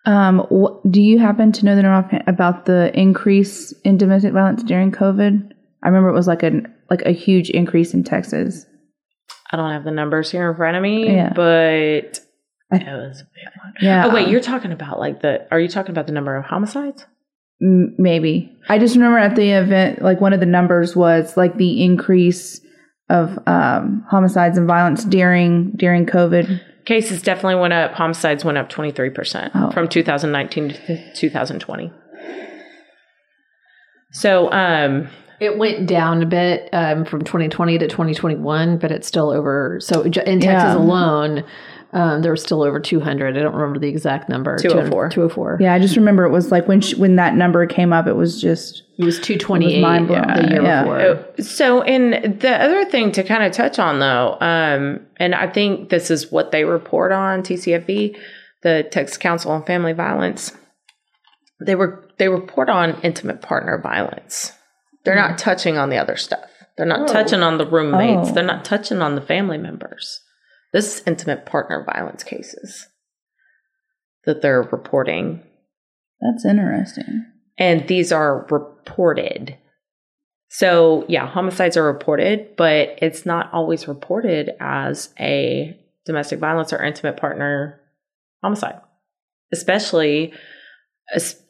[0.07, 4.63] Um, wh- do you happen to know the number about the increase in domestic violence
[4.63, 5.51] during COVID?
[5.83, 8.65] I remember it was like a like a huge increase in Texas.
[9.51, 11.33] I don't have the numbers here in front of me, Yeah.
[11.35, 12.19] but
[12.71, 13.73] I- it was a big one.
[13.81, 14.05] Yeah.
[14.07, 15.45] Oh wait, um, you're talking about like the?
[15.51, 17.05] Are you talking about the number of homicides?
[17.61, 18.51] M- maybe.
[18.69, 22.61] I just remember at the event, like one of the numbers was like the increase
[23.09, 26.61] of um, homicides and violence during during COVID.
[26.87, 27.91] Cases definitely went up.
[27.95, 29.71] Homicides went up 23% Oh.
[29.71, 31.91] from 2019 to 2020.
[34.13, 35.09] So, um,
[35.41, 39.79] It went down a bit um, from 2020 to 2021, but it's still over.
[39.81, 40.77] So in Texas Yeah.
[40.77, 41.43] alone,
[41.93, 43.37] um, there were still over 200.
[43.37, 44.57] I don't remember the exact number.
[44.57, 45.09] 204.
[45.09, 45.57] 204.
[45.61, 48.15] Yeah, I just remember it was like when sh when that number came up, it
[48.15, 50.21] was just It was 228 mind-blowing.
[50.27, 50.83] the year Yeah.
[50.83, 51.43] before.
[51.43, 55.89] so, and the other thing to kind of touch on though, um, and I think
[55.89, 58.17] this is what they report on TCFV,
[58.63, 60.51] the Texas Council on Family Violence.
[61.59, 64.51] They were they report on intimate partner violence.
[65.05, 66.49] They're not touching on the other stuff.
[66.75, 68.29] They're not touching on the roommates.
[68.29, 68.33] Oh.
[68.33, 70.19] They're not touching on the family members.
[70.73, 72.87] This is intimate partner violence cases
[74.25, 75.43] that they're reporting
[76.19, 77.25] that's interesting.
[77.57, 79.55] and these are reported.
[80.49, 86.83] So, yeah, homicides are reported, but it's not always reported as a domestic violence or
[86.83, 87.79] intimate partner
[88.41, 88.79] homicide,
[89.51, 90.33] especially,
[91.13, 91.41] es-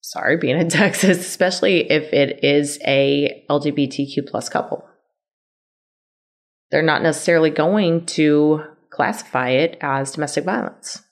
[0.00, 4.84] sorry, being in Texas, especially if it is a LGBTQ plus couple.
[6.70, 11.02] They're not necessarily going to classify it as domestic violence.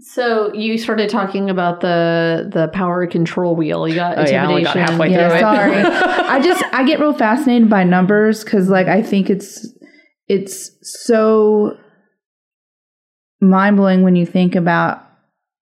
[0.00, 3.86] So you started talking about the the power control wheel.
[3.86, 5.76] You got Oh, yeah, I got halfway Yeah, sorry.
[5.76, 9.64] I just I get real fascinated by numbers because like I think it's
[10.26, 11.76] it's so
[13.40, 15.06] mind blowing when you think about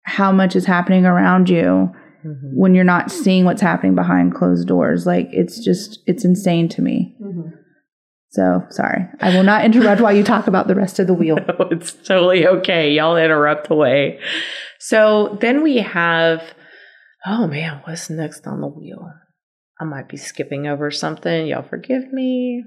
[0.04, 1.92] how much is happening around you
[2.24, 2.54] Mhm.
[2.54, 5.06] when you're not seeing what's happening behind closed doors.
[5.06, 7.16] Like it's just it's insane to me.
[7.20, 7.52] Mhm.
[8.30, 11.36] So sorry, I will not interrupt while you talk about the rest of the wheel.
[11.48, 12.90] No, it's totally okay.
[12.92, 14.20] Y'all interrupt away.
[14.78, 16.42] So then we have,
[17.26, 19.12] oh man, what's next on the wheel?
[19.80, 21.46] I might be skipping over something.
[21.46, 22.64] Y'all forgive me.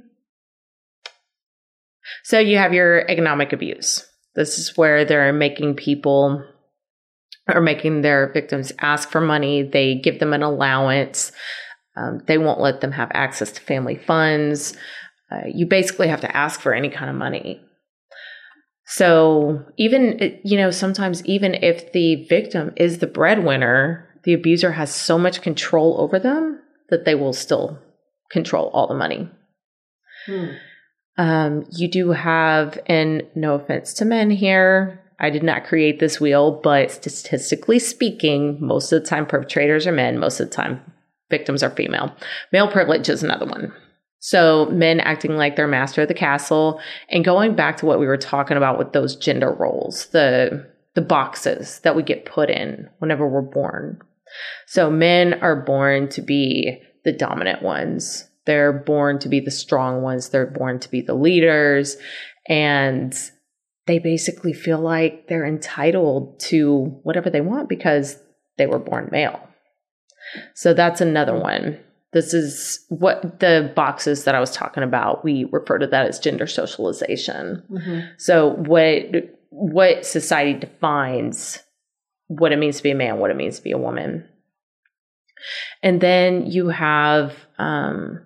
[2.24, 4.06] So you have your economic abuse.
[4.36, 6.44] This is where they're making people
[7.48, 9.64] or making their victims ask for money.
[9.64, 11.32] They give them an allowance.
[11.96, 14.76] Um, they won't let them have access to family funds.
[15.32, 17.62] Uh, you basically have to ask for any kind of money.
[18.88, 24.94] So even you know sometimes even if the victim is the breadwinner, the abuser has
[24.94, 27.80] so much control over them that they will still
[28.32, 29.30] control all the money.
[30.28, 30.46] Hmm.
[31.18, 36.20] Um, you do have, and no offense to men here, I did not create this
[36.20, 40.82] wheel, but statistically speaking, most of the time perpetrators are men, most of the time
[41.30, 42.16] victims are female.
[42.52, 43.74] Male privilege is another one.
[44.20, 48.08] So men acting like they're master of the castle and going back to what we
[48.08, 52.90] were talking about with those gender roles, the the boxes that we get put in
[53.00, 54.00] whenever we're born.
[54.66, 58.30] So men are born to be the dominant ones.
[58.46, 60.30] They're born to be the strong ones.
[60.30, 61.98] They're born to be the leaders
[62.48, 63.14] and
[63.88, 68.18] they basically feel like they're entitled to whatever they want because
[68.58, 69.40] they were born male.
[70.54, 71.80] So that's another one.
[72.14, 75.24] This is what the boxes that I was talking about.
[75.24, 77.64] We refer to that as gender socialization.
[77.70, 78.10] Mhm.
[78.18, 81.62] So what what society defines
[82.28, 84.28] what it means to be a man, what it means to be a woman.
[85.84, 88.26] And then you have um,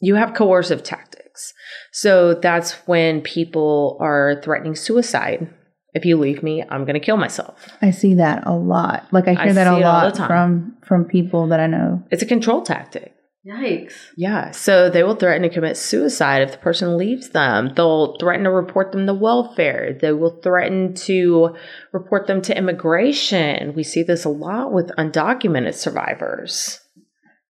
[0.00, 1.52] you have coercive tactics.
[1.98, 5.52] So that's when people are threatening suicide.
[5.94, 7.66] If you leave me, I'm going to kill myself.
[7.82, 9.08] I see that a lot.
[9.10, 11.66] Like I hear I that a it all the lot from from people that I
[11.66, 12.04] know.
[12.12, 13.16] It's a control tactic.
[13.44, 13.94] Yikes.
[14.16, 14.52] Yeah.
[14.52, 17.72] So they will threaten to commit suicide if the person leaves them.
[17.74, 19.98] They'll threaten to report them to welfare.
[20.00, 21.56] They will threaten to
[21.92, 23.74] report them to immigration.
[23.74, 26.78] We see this a lot with undocumented survivors.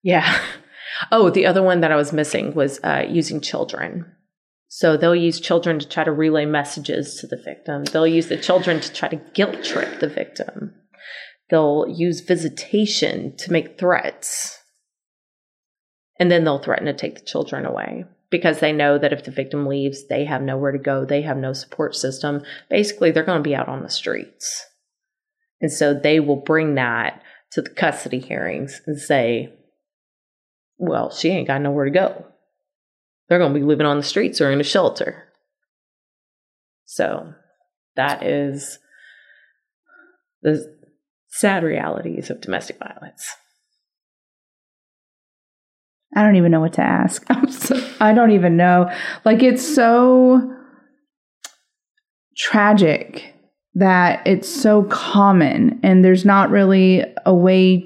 [0.01, 0.39] Yeah.
[1.13, 4.11] Oh, the other one that I was missing was uh, using children.
[4.71, 7.85] So they'll use children to try to relay messages to the victim.
[7.85, 10.75] They'll use the children to try to guilt trip the victim.
[11.49, 14.59] They'll use visitation to make threats.
[16.19, 19.31] And then they'll threaten to take the children away because they know that if the
[19.31, 21.03] victim leaves, they have nowhere to go.
[21.03, 22.43] They have no support system.
[22.69, 24.67] Basically, they're going to be out on the streets.
[25.61, 29.51] And so they will bring that to the custody hearings and say,
[30.77, 32.25] well, she ain't got nowhere to go.
[33.29, 35.25] They're going to be living on the streets or in a shelter.
[36.85, 37.33] So
[37.95, 38.79] that is
[40.41, 40.75] the
[41.27, 43.35] sad realities of domestic violence.
[46.15, 47.25] I don't even know what to ask.
[47.49, 48.91] So, I don't even know.
[49.25, 50.55] Like it's so
[52.35, 53.33] tragic
[53.75, 57.85] that it's so common and there's not really a way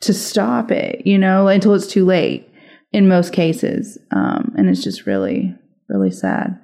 [0.00, 2.48] to stop it, you know, until it's too late
[2.92, 3.98] in most cases.
[4.10, 5.54] Um, and it's just really,
[5.88, 6.58] really sad.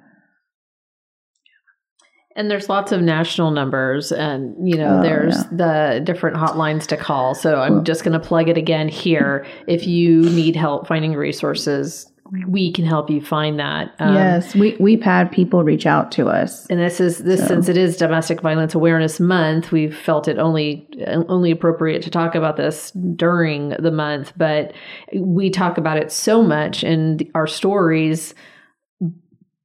[2.35, 5.43] And there's lots of national numbers, and you know, Oh, there's yeah.
[5.51, 7.35] the different hotlines to call.
[7.35, 9.45] So I'm just going to plug it again here.
[9.67, 13.93] If you need help finding resources, we can help you find that.
[13.99, 16.65] Um, yes, we we've had people reach out to us.
[16.67, 20.87] And this is this since it is Domestic Violence Awareness Month, we've felt it only
[21.05, 24.33] only appropriate to talk about this during the month.
[24.37, 24.73] But
[25.13, 28.33] we talk about it so much in our stories,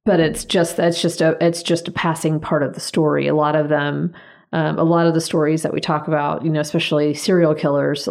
[0.05, 3.27] but it's just that's just a it's just a passing part of the story.
[3.27, 4.13] A lot of them,
[4.51, 8.07] um, a lot of the stories that we talk about, you know, especially serial killers.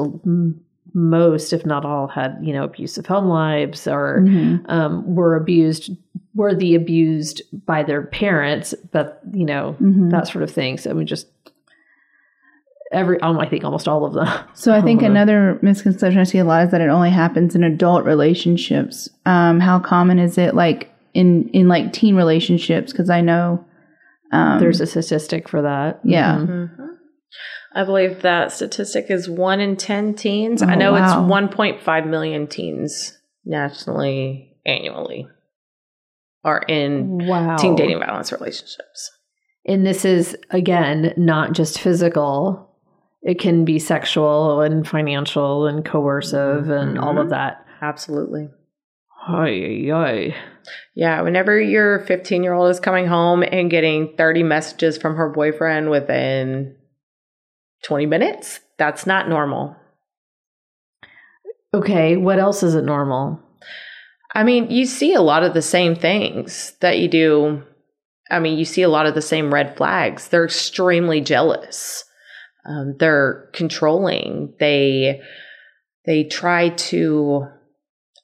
[0.95, 4.25] M- Most, if not all, had you know abusive home lives or
[4.67, 5.91] um, were abused
[6.35, 10.11] were the abused by their parents but you know Mhm.
[10.11, 11.27] that sort of thing so we just
[12.93, 16.39] every um, i think almost all of them So I think another misconception I see
[16.39, 19.09] a lot is that it only happens in adult relationships.
[19.27, 22.93] Um, how common is it like in in like teen relationships?
[22.93, 23.65] Because I know
[24.33, 26.37] um, there's a statistic for that Yeah.
[26.37, 26.49] Mhm.
[26.49, 26.85] Mm-hmm.
[27.79, 30.63] I believe that statistic is one in 10 teens.
[30.63, 30.99] I Oh, know wow.
[31.05, 35.29] it's 1.5 million teens nationally annually
[36.45, 39.11] are in wow teen dating violence relationships.
[39.65, 42.77] and this is again not just physical
[43.23, 47.31] it can be sexual and financial and coercive and all of mm-hmm.
[47.31, 48.49] that Absolutely.
[49.29, 50.37] Ay, ay, ay.
[50.95, 55.29] Yeah, whenever your 15 year old is coming home and getting 30 messages from her
[55.31, 56.75] boyfriend within
[57.85, 59.77] 20 minutes, that's not normal.
[61.75, 63.43] okay what else isn't normal
[64.35, 67.63] I mean, you see a lot of the same things that you do.
[68.31, 70.29] I mean, you see a lot of the same red flags.
[70.29, 72.05] They're extremely jealous.
[72.67, 74.55] Um, they're controlling.
[74.61, 75.23] They
[76.05, 77.49] they try to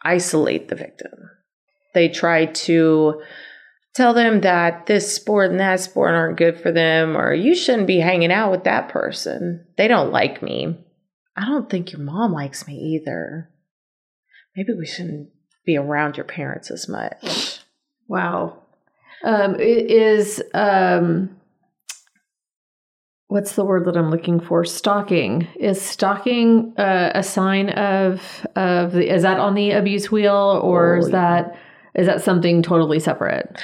[0.02, 1.12] isolate the victim.
[1.94, 3.22] They try to
[3.94, 7.86] tell them that this sport and that sport aren't good for them, or you shouldn't
[7.86, 9.66] be hanging out with that person.
[9.76, 10.76] They don't like me.
[11.36, 13.50] I don't think your mom likes me either.
[14.56, 15.30] Maybe we shouldn't
[15.66, 17.60] be around your parents as much.
[18.08, 18.58] Wow.
[19.24, 21.36] Um, it is um,
[23.28, 24.64] what's the word that I'm looking for?
[24.64, 25.48] Stalking.
[25.58, 29.12] Is stalking uh, a sign of of the?
[29.12, 31.12] Is that on the abuse wheel, or Oh, is yeah.
[31.12, 31.58] that
[31.94, 33.60] is that something totally separate?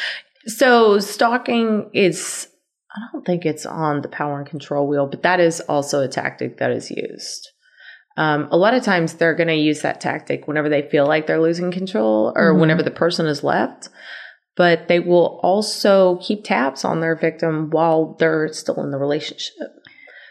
[0.47, 2.49] So, stalking is,
[2.95, 6.09] I don't think it's on the power and control wheel, but that is also a
[6.09, 7.49] tactic that is used.
[8.17, 11.27] Um, a lot of times they're going to use that tactic whenever they feel like
[11.27, 12.61] they're losing control or Mhm.
[12.61, 13.89] whenever the person is left.
[14.57, 19.55] But they will also keep tabs on their victim while they're still in the relationship.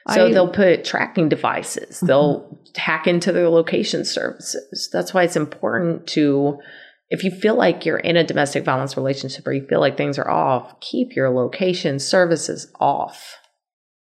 [0.09, 2.01] So I- they'll put tracking devices.
[2.01, 4.89] They'll hack into their location services.
[4.91, 6.59] That's why it's important to,
[7.09, 10.19] if you feel like you're in a domestic violence relationship or you feel like things
[10.19, 13.37] are off, keep your location services off.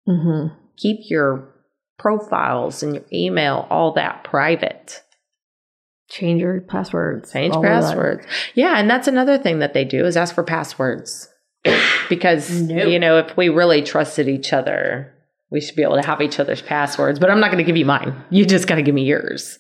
[0.08, 0.56] Mm-hmm.
[0.78, 1.54] Keep your
[1.98, 5.04] profiles and your email, all that private.
[6.10, 7.34] Change your passwords.
[7.34, 7.82] Change all of that.
[7.82, 8.26] passwords.
[8.54, 11.28] Yeah, and that's another thing that they do is ask for passwords.
[12.10, 12.88] because Nope.
[12.88, 15.14] you know, if we really trusted each other,
[15.50, 17.20] we should be able to have each other's passwords.
[17.20, 18.24] But I'm not going to give you mine.
[18.30, 19.60] You just got to give me yours.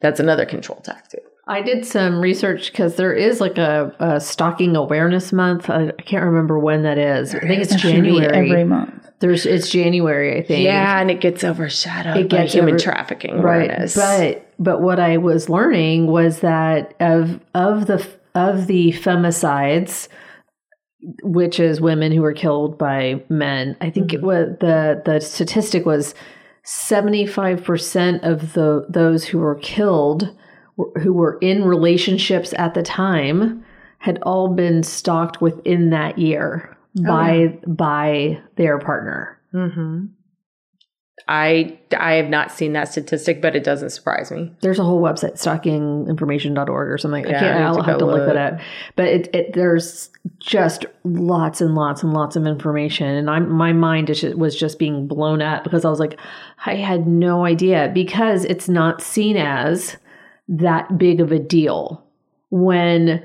[0.00, 1.22] That's another control tactic.
[1.48, 5.70] I did some research because there is like a, a stalking awareness month.
[5.70, 7.34] I, I can't remember when that is.
[7.34, 8.26] I think it's That January.
[8.26, 9.08] every month.
[9.20, 10.64] There's it's January, I think.
[10.64, 13.94] Yeah, and it gets overshadowed It by gets human over- trafficking right awareness.
[13.94, 20.08] but but what i was learning was that of of the of the femicides
[21.22, 25.86] which is women who were killed by men i think it was the the statistic
[25.86, 26.14] was
[26.66, 30.36] 75% of the those who were killed were-
[31.02, 33.64] who were in relationships at the time
[33.98, 39.38] had all been stalked within that year by by their partner.
[39.52, 40.06] Hmm
[41.28, 44.52] I I have not seen that statistic, but it doesn't surprise me.
[44.60, 47.26] there's a whole website stalkinginformation.org or something.
[47.26, 48.26] I can't I need i'll to have to look look.
[48.26, 48.60] that up.
[48.94, 53.72] But it, it there's just lots and lots and lots of information, and I'm my
[53.72, 56.20] mind is was just being blown up because I was like,
[56.64, 59.96] I had no idea because it's not seen as
[60.48, 62.04] that big of a deal
[62.50, 63.24] when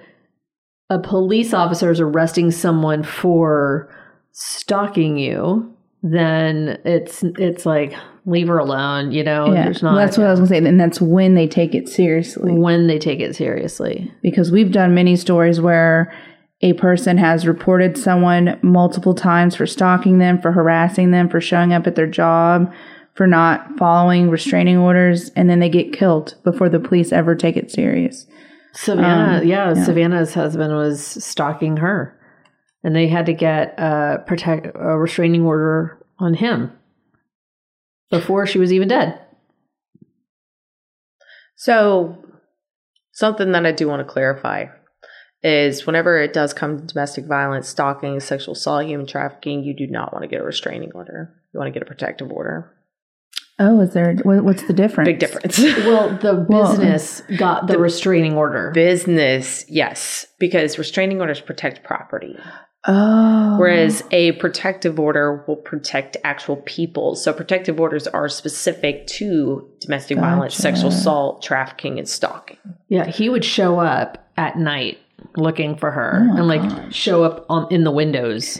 [0.89, 3.89] a police officer is arresting someone for
[4.31, 5.73] stalking you.
[6.03, 7.93] Then it's it's like
[8.25, 9.53] leave her alone, you know.
[9.53, 11.75] yeah, There's not well, that's what I was gonna say, and that's when they take
[11.75, 12.51] it seriously.
[12.53, 14.11] when they take it seriously.
[14.21, 16.11] because we've done many stories where
[16.61, 21.73] a person has reported someone multiple times for stalking them, for harassing them, for showing
[21.73, 22.71] up at their job,
[23.13, 27.57] for not following restraining orders, and then they get killed before the police ever take
[27.57, 28.25] it serious.
[28.73, 29.83] Savannah, Um, yeah, yeah.
[29.83, 32.17] Savannah's husband was stalking her,
[32.83, 36.71] and they had to get a protect a restraining order on him
[38.09, 39.19] before she was even dead.
[41.55, 42.17] So,
[43.11, 44.65] something that I do want to clarify
[45.43, 49.87] is whenever it does come to domestic violence, stalking, sexual assault, human trafficking, you do
[49.87, 51.33] not want to get a restraining order.
[51.53, 52.73] You want to get a protective order.
[53.59, 54.15] Oh, is there?
[54.23, 55.07] What's the difference?
[55.07, 55.59] Big difference.
[55.85, 58.71] Well, the Well, business got the, restraining order.
[58.71, 62.35] Business, yes, because restraining orders protect property.
[62.87, 67.15] Oh, Whereas a protective order will protect actual people.
[67.15, 72.57] So protective orders are specific to domestic violence, sexual assault, trafficking, and stalking.
[72.87, 74.97] yeah, he would show up at night
[75.35, 78.59] looking for her Oh and like show up on in the windows.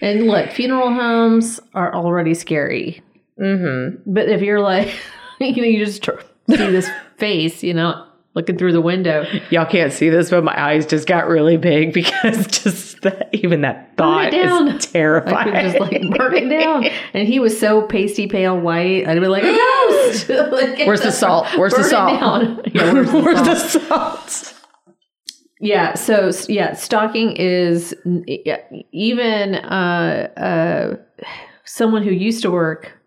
[0.00, 3.02] And look, funeral homes are already scary.
[3.40, 4.12] Mm-hmm.
[4.12, 4.94] But if you're like,
[5.40, 9.24] you know, you just tr- see this face, you know, looking through the window.
[9.50, 13.62] Y'all can't see this, but my eyes just got really big because just that, even
[13.62, 15.54] that thought is terrifying.
[15.54, 16.86] I could just like burn it down.
[17.14, 19.06] And he was so pasty pale white.
[19.06, 20.28] I'd be like, a ghost.
[20.28, 21.46] Like, Where's the salt?
[21.56, 22.66] Where's the salt?
[22.72, 24.24] Yeah, where's the Where's salt?
[24.26, 24.54] the salt?
[25.60, 25.94] Yeah.
[25.94, 27.94] So yeah, stalking is
[28.26, 28.58] yeah,
[28.92, 31.26] even uh, uh,
[31.64, 32.97] someone who used to work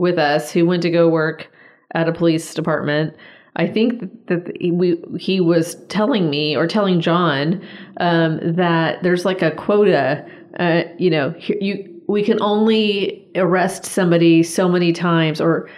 [0.00, 1.52] with us who went to go work
[1.94, 3.14] at a police department.
[3.56, 7.62] I think that we he was telling me or telling John
[7.98, 10.24] um, that there's like a quota.
[10.58, 15.68] Uh, you know, you we can only arrest somebody so many times, or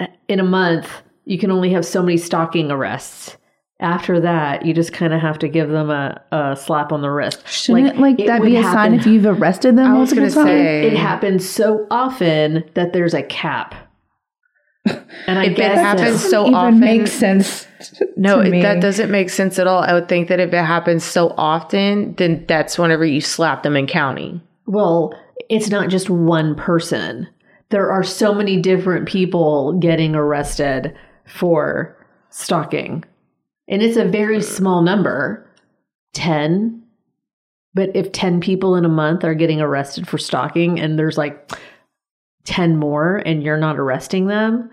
[0.00, 0.90] uh, in a month
[1.24, 3.36] you can only have so many stalking arrests.
[3.80, 7.10] After that, you just kind of have to give them a, a slap on the
[7.10, 7.46] wrist.
[7.46, 9.86] shouldn't like, it that be a sign if you've arrested them?
[9.92, 10.58] I was multiple gonna times?
[10.60, 13.74] say- it happens so often that there's a cap.
[15.26, 17.66] And I If it guess happens so even often- makes sense.
[18.16, 18.62] No, to me.
[18.62, 19.82] that doesn't make sense at all.
[19.82, 23.76] I would think that if it happens so often, then that's whenever you slap them
[23.76, 24.40] in county.
[24.66, 25.14] well,
[25.50, 27.26] it's not just one person.
[27.70, 30.94] There are so many different people getting arrested
[31.26, 31.96] for
[32.30, 33.04] stalking.
[33.68, 35.46] And it's a very small number
[36.14, 36.82] 10.
[37.74, 41.52] But if 10 people in a month are getting arrested for stalking and there's like
[42.44, 44.70] 10 more and you're not arresting them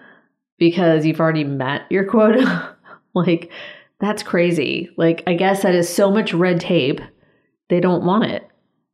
[0.57, 2.75] because you've already met your quota,
[3.13, 3.51] like
[3.99, 4.89] that's crazy.
[4.97, 7.01] Like, I guess that is so much red tape.
[7.69, 8.47] They don't want it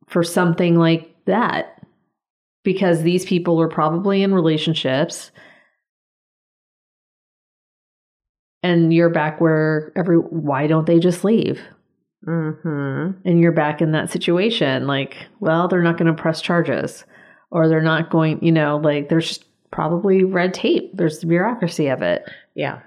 [0.08, 1.82] for something like that
[2.64, 5.30] because these people are probably in relationships
[8.62, 11.60] and you're back where every why don't they just leave
[12.26, 13.18] Mm-hmm.
[13.28, 17.04] and you're back in that situation like well they're not going to press charges
[17.50, 21.88] or they're not going you know like there's just probably red tape there's the bureaucracy
[21.88, 22.22] of it
[22.54, 22.78] Yeah.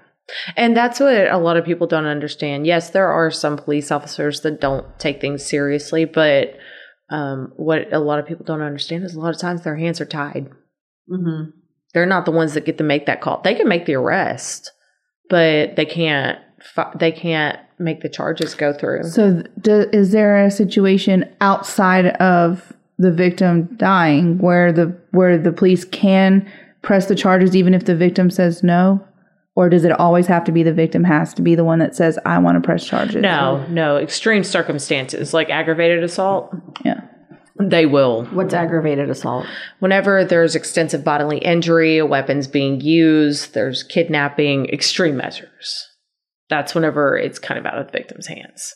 [0.56, 2.66] And that's what a lot of people don't understand.
[2.66, 6.56] Yes, there are some police officers that don't take things seriously, but
[7.10, 10.00] um, what a lot of people don't understand is a lot of times their hands
[10.00, 10.50] are tied.
[11.08, 11.50] mm-hmm.
[11.94, 13.40] They're not the ones that get to make that call.
[13.42, 14.72] They can make the arrest,
[15.28, 16.38] but they can't.
[16.96, 19.04] They can't make the charges go through.
[19.04, 25.52] So, do, is there a situation outside of the victim dying where the where the
[25.52, 26.50] police can
[26.82, 29.04] press the charges even if the victim says no,
[29.54, 31.94] or does it always have to be the victim has to be the one that
[31.94, 33.16] says I want to press charges?
[33.16, 36.54] No, no, extreme circumstances like aggravated assault,
[36.84, 37.00] Yeah.
[37.60, 38.24] They will.
[38.26, 39.46] what's aggravated assault
[39.78, 45.88] Whenever there's extensive bodily injury, a weapon's being used, there's kidnapping, extreme measures.
[46.48, 48.74] That's whenever it's kind of out of the victim's hands.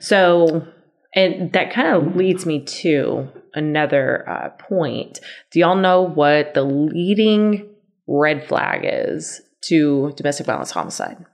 [0.00, 0.66] So,
[1.14, 5.20] and that kind of leads me to another uh, point.
[5.52, 7.68] Do y'all know what the leading
[8.08, 11.24] red flag is to domestic violence homicide?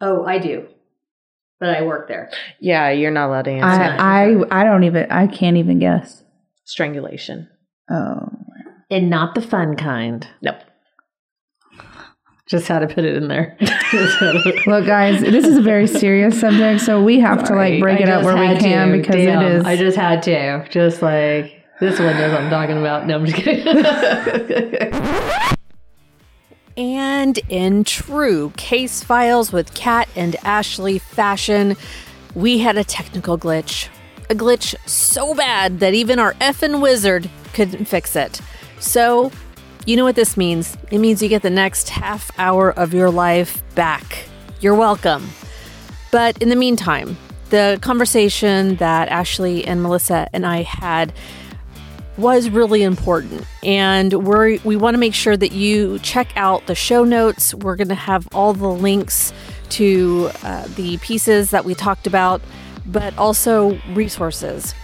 [0.00, 0.66] oh i do
[1.60, 3.82] but i work there Yeah, you're not allowed to answer.
[3.82, 6.24] I, I I don't even I can't even guess.
[6.64, 7.48] Strangulation.
[7.90, 8.28] Oh.
[8.90, 10.56] and not the fun kind Nope.
[12.48, 13.56] Just had to put it in there.
[14.66, 18.02] Look, guys, this is a very serious subject, so we have to like break I
[18.02, 18.98] it up where we can to.
[18.98, 19.64] because Damn, it is.
[19.64, 20.66] I just had to.
[20.68, 23.06] Just like this one knows what I'm talking about.
[23.06, 23.84] No, I'm just kidding.
[26.80, 31.76] And in true case files with Kat and Ashley fashion,
[32.34, 33.88] we had a technical glitch.
[34.30, 38.40] A glitch so bad that even our effing wizard couldn't fix it.
[38.78, 39.30] So,
[39.84, 40.78] you know what this means?
[40.90, 44.24] It means you get the next half hour of your life back.
[44.62, 45.28] You're welcome.
[46.10, 47.18] But in the meantime,
[47.50, 51.12] the conversation that Ashley and Melissa and I had
[52.20, 53.44] was really important.
[53.62, 57.54] And we're we want to make sure that you check out the show notes.
[57.54, 59.32] We're going to have all the links
[59.70, 62.42] to uh, the pieces that we talked about
[62.86, 64.74] but also resources.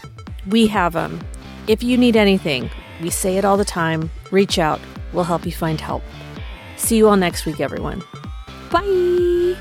[0.49, 1.21] We have them
[1.67, 2.71] if you need anything
[3.01, 4.81] we say it all the time reach out.
[5.13, 6.03] We'll help you find help.
[6.77, 8.03] See you all next week everyone.
[8.71, 9.57] Bye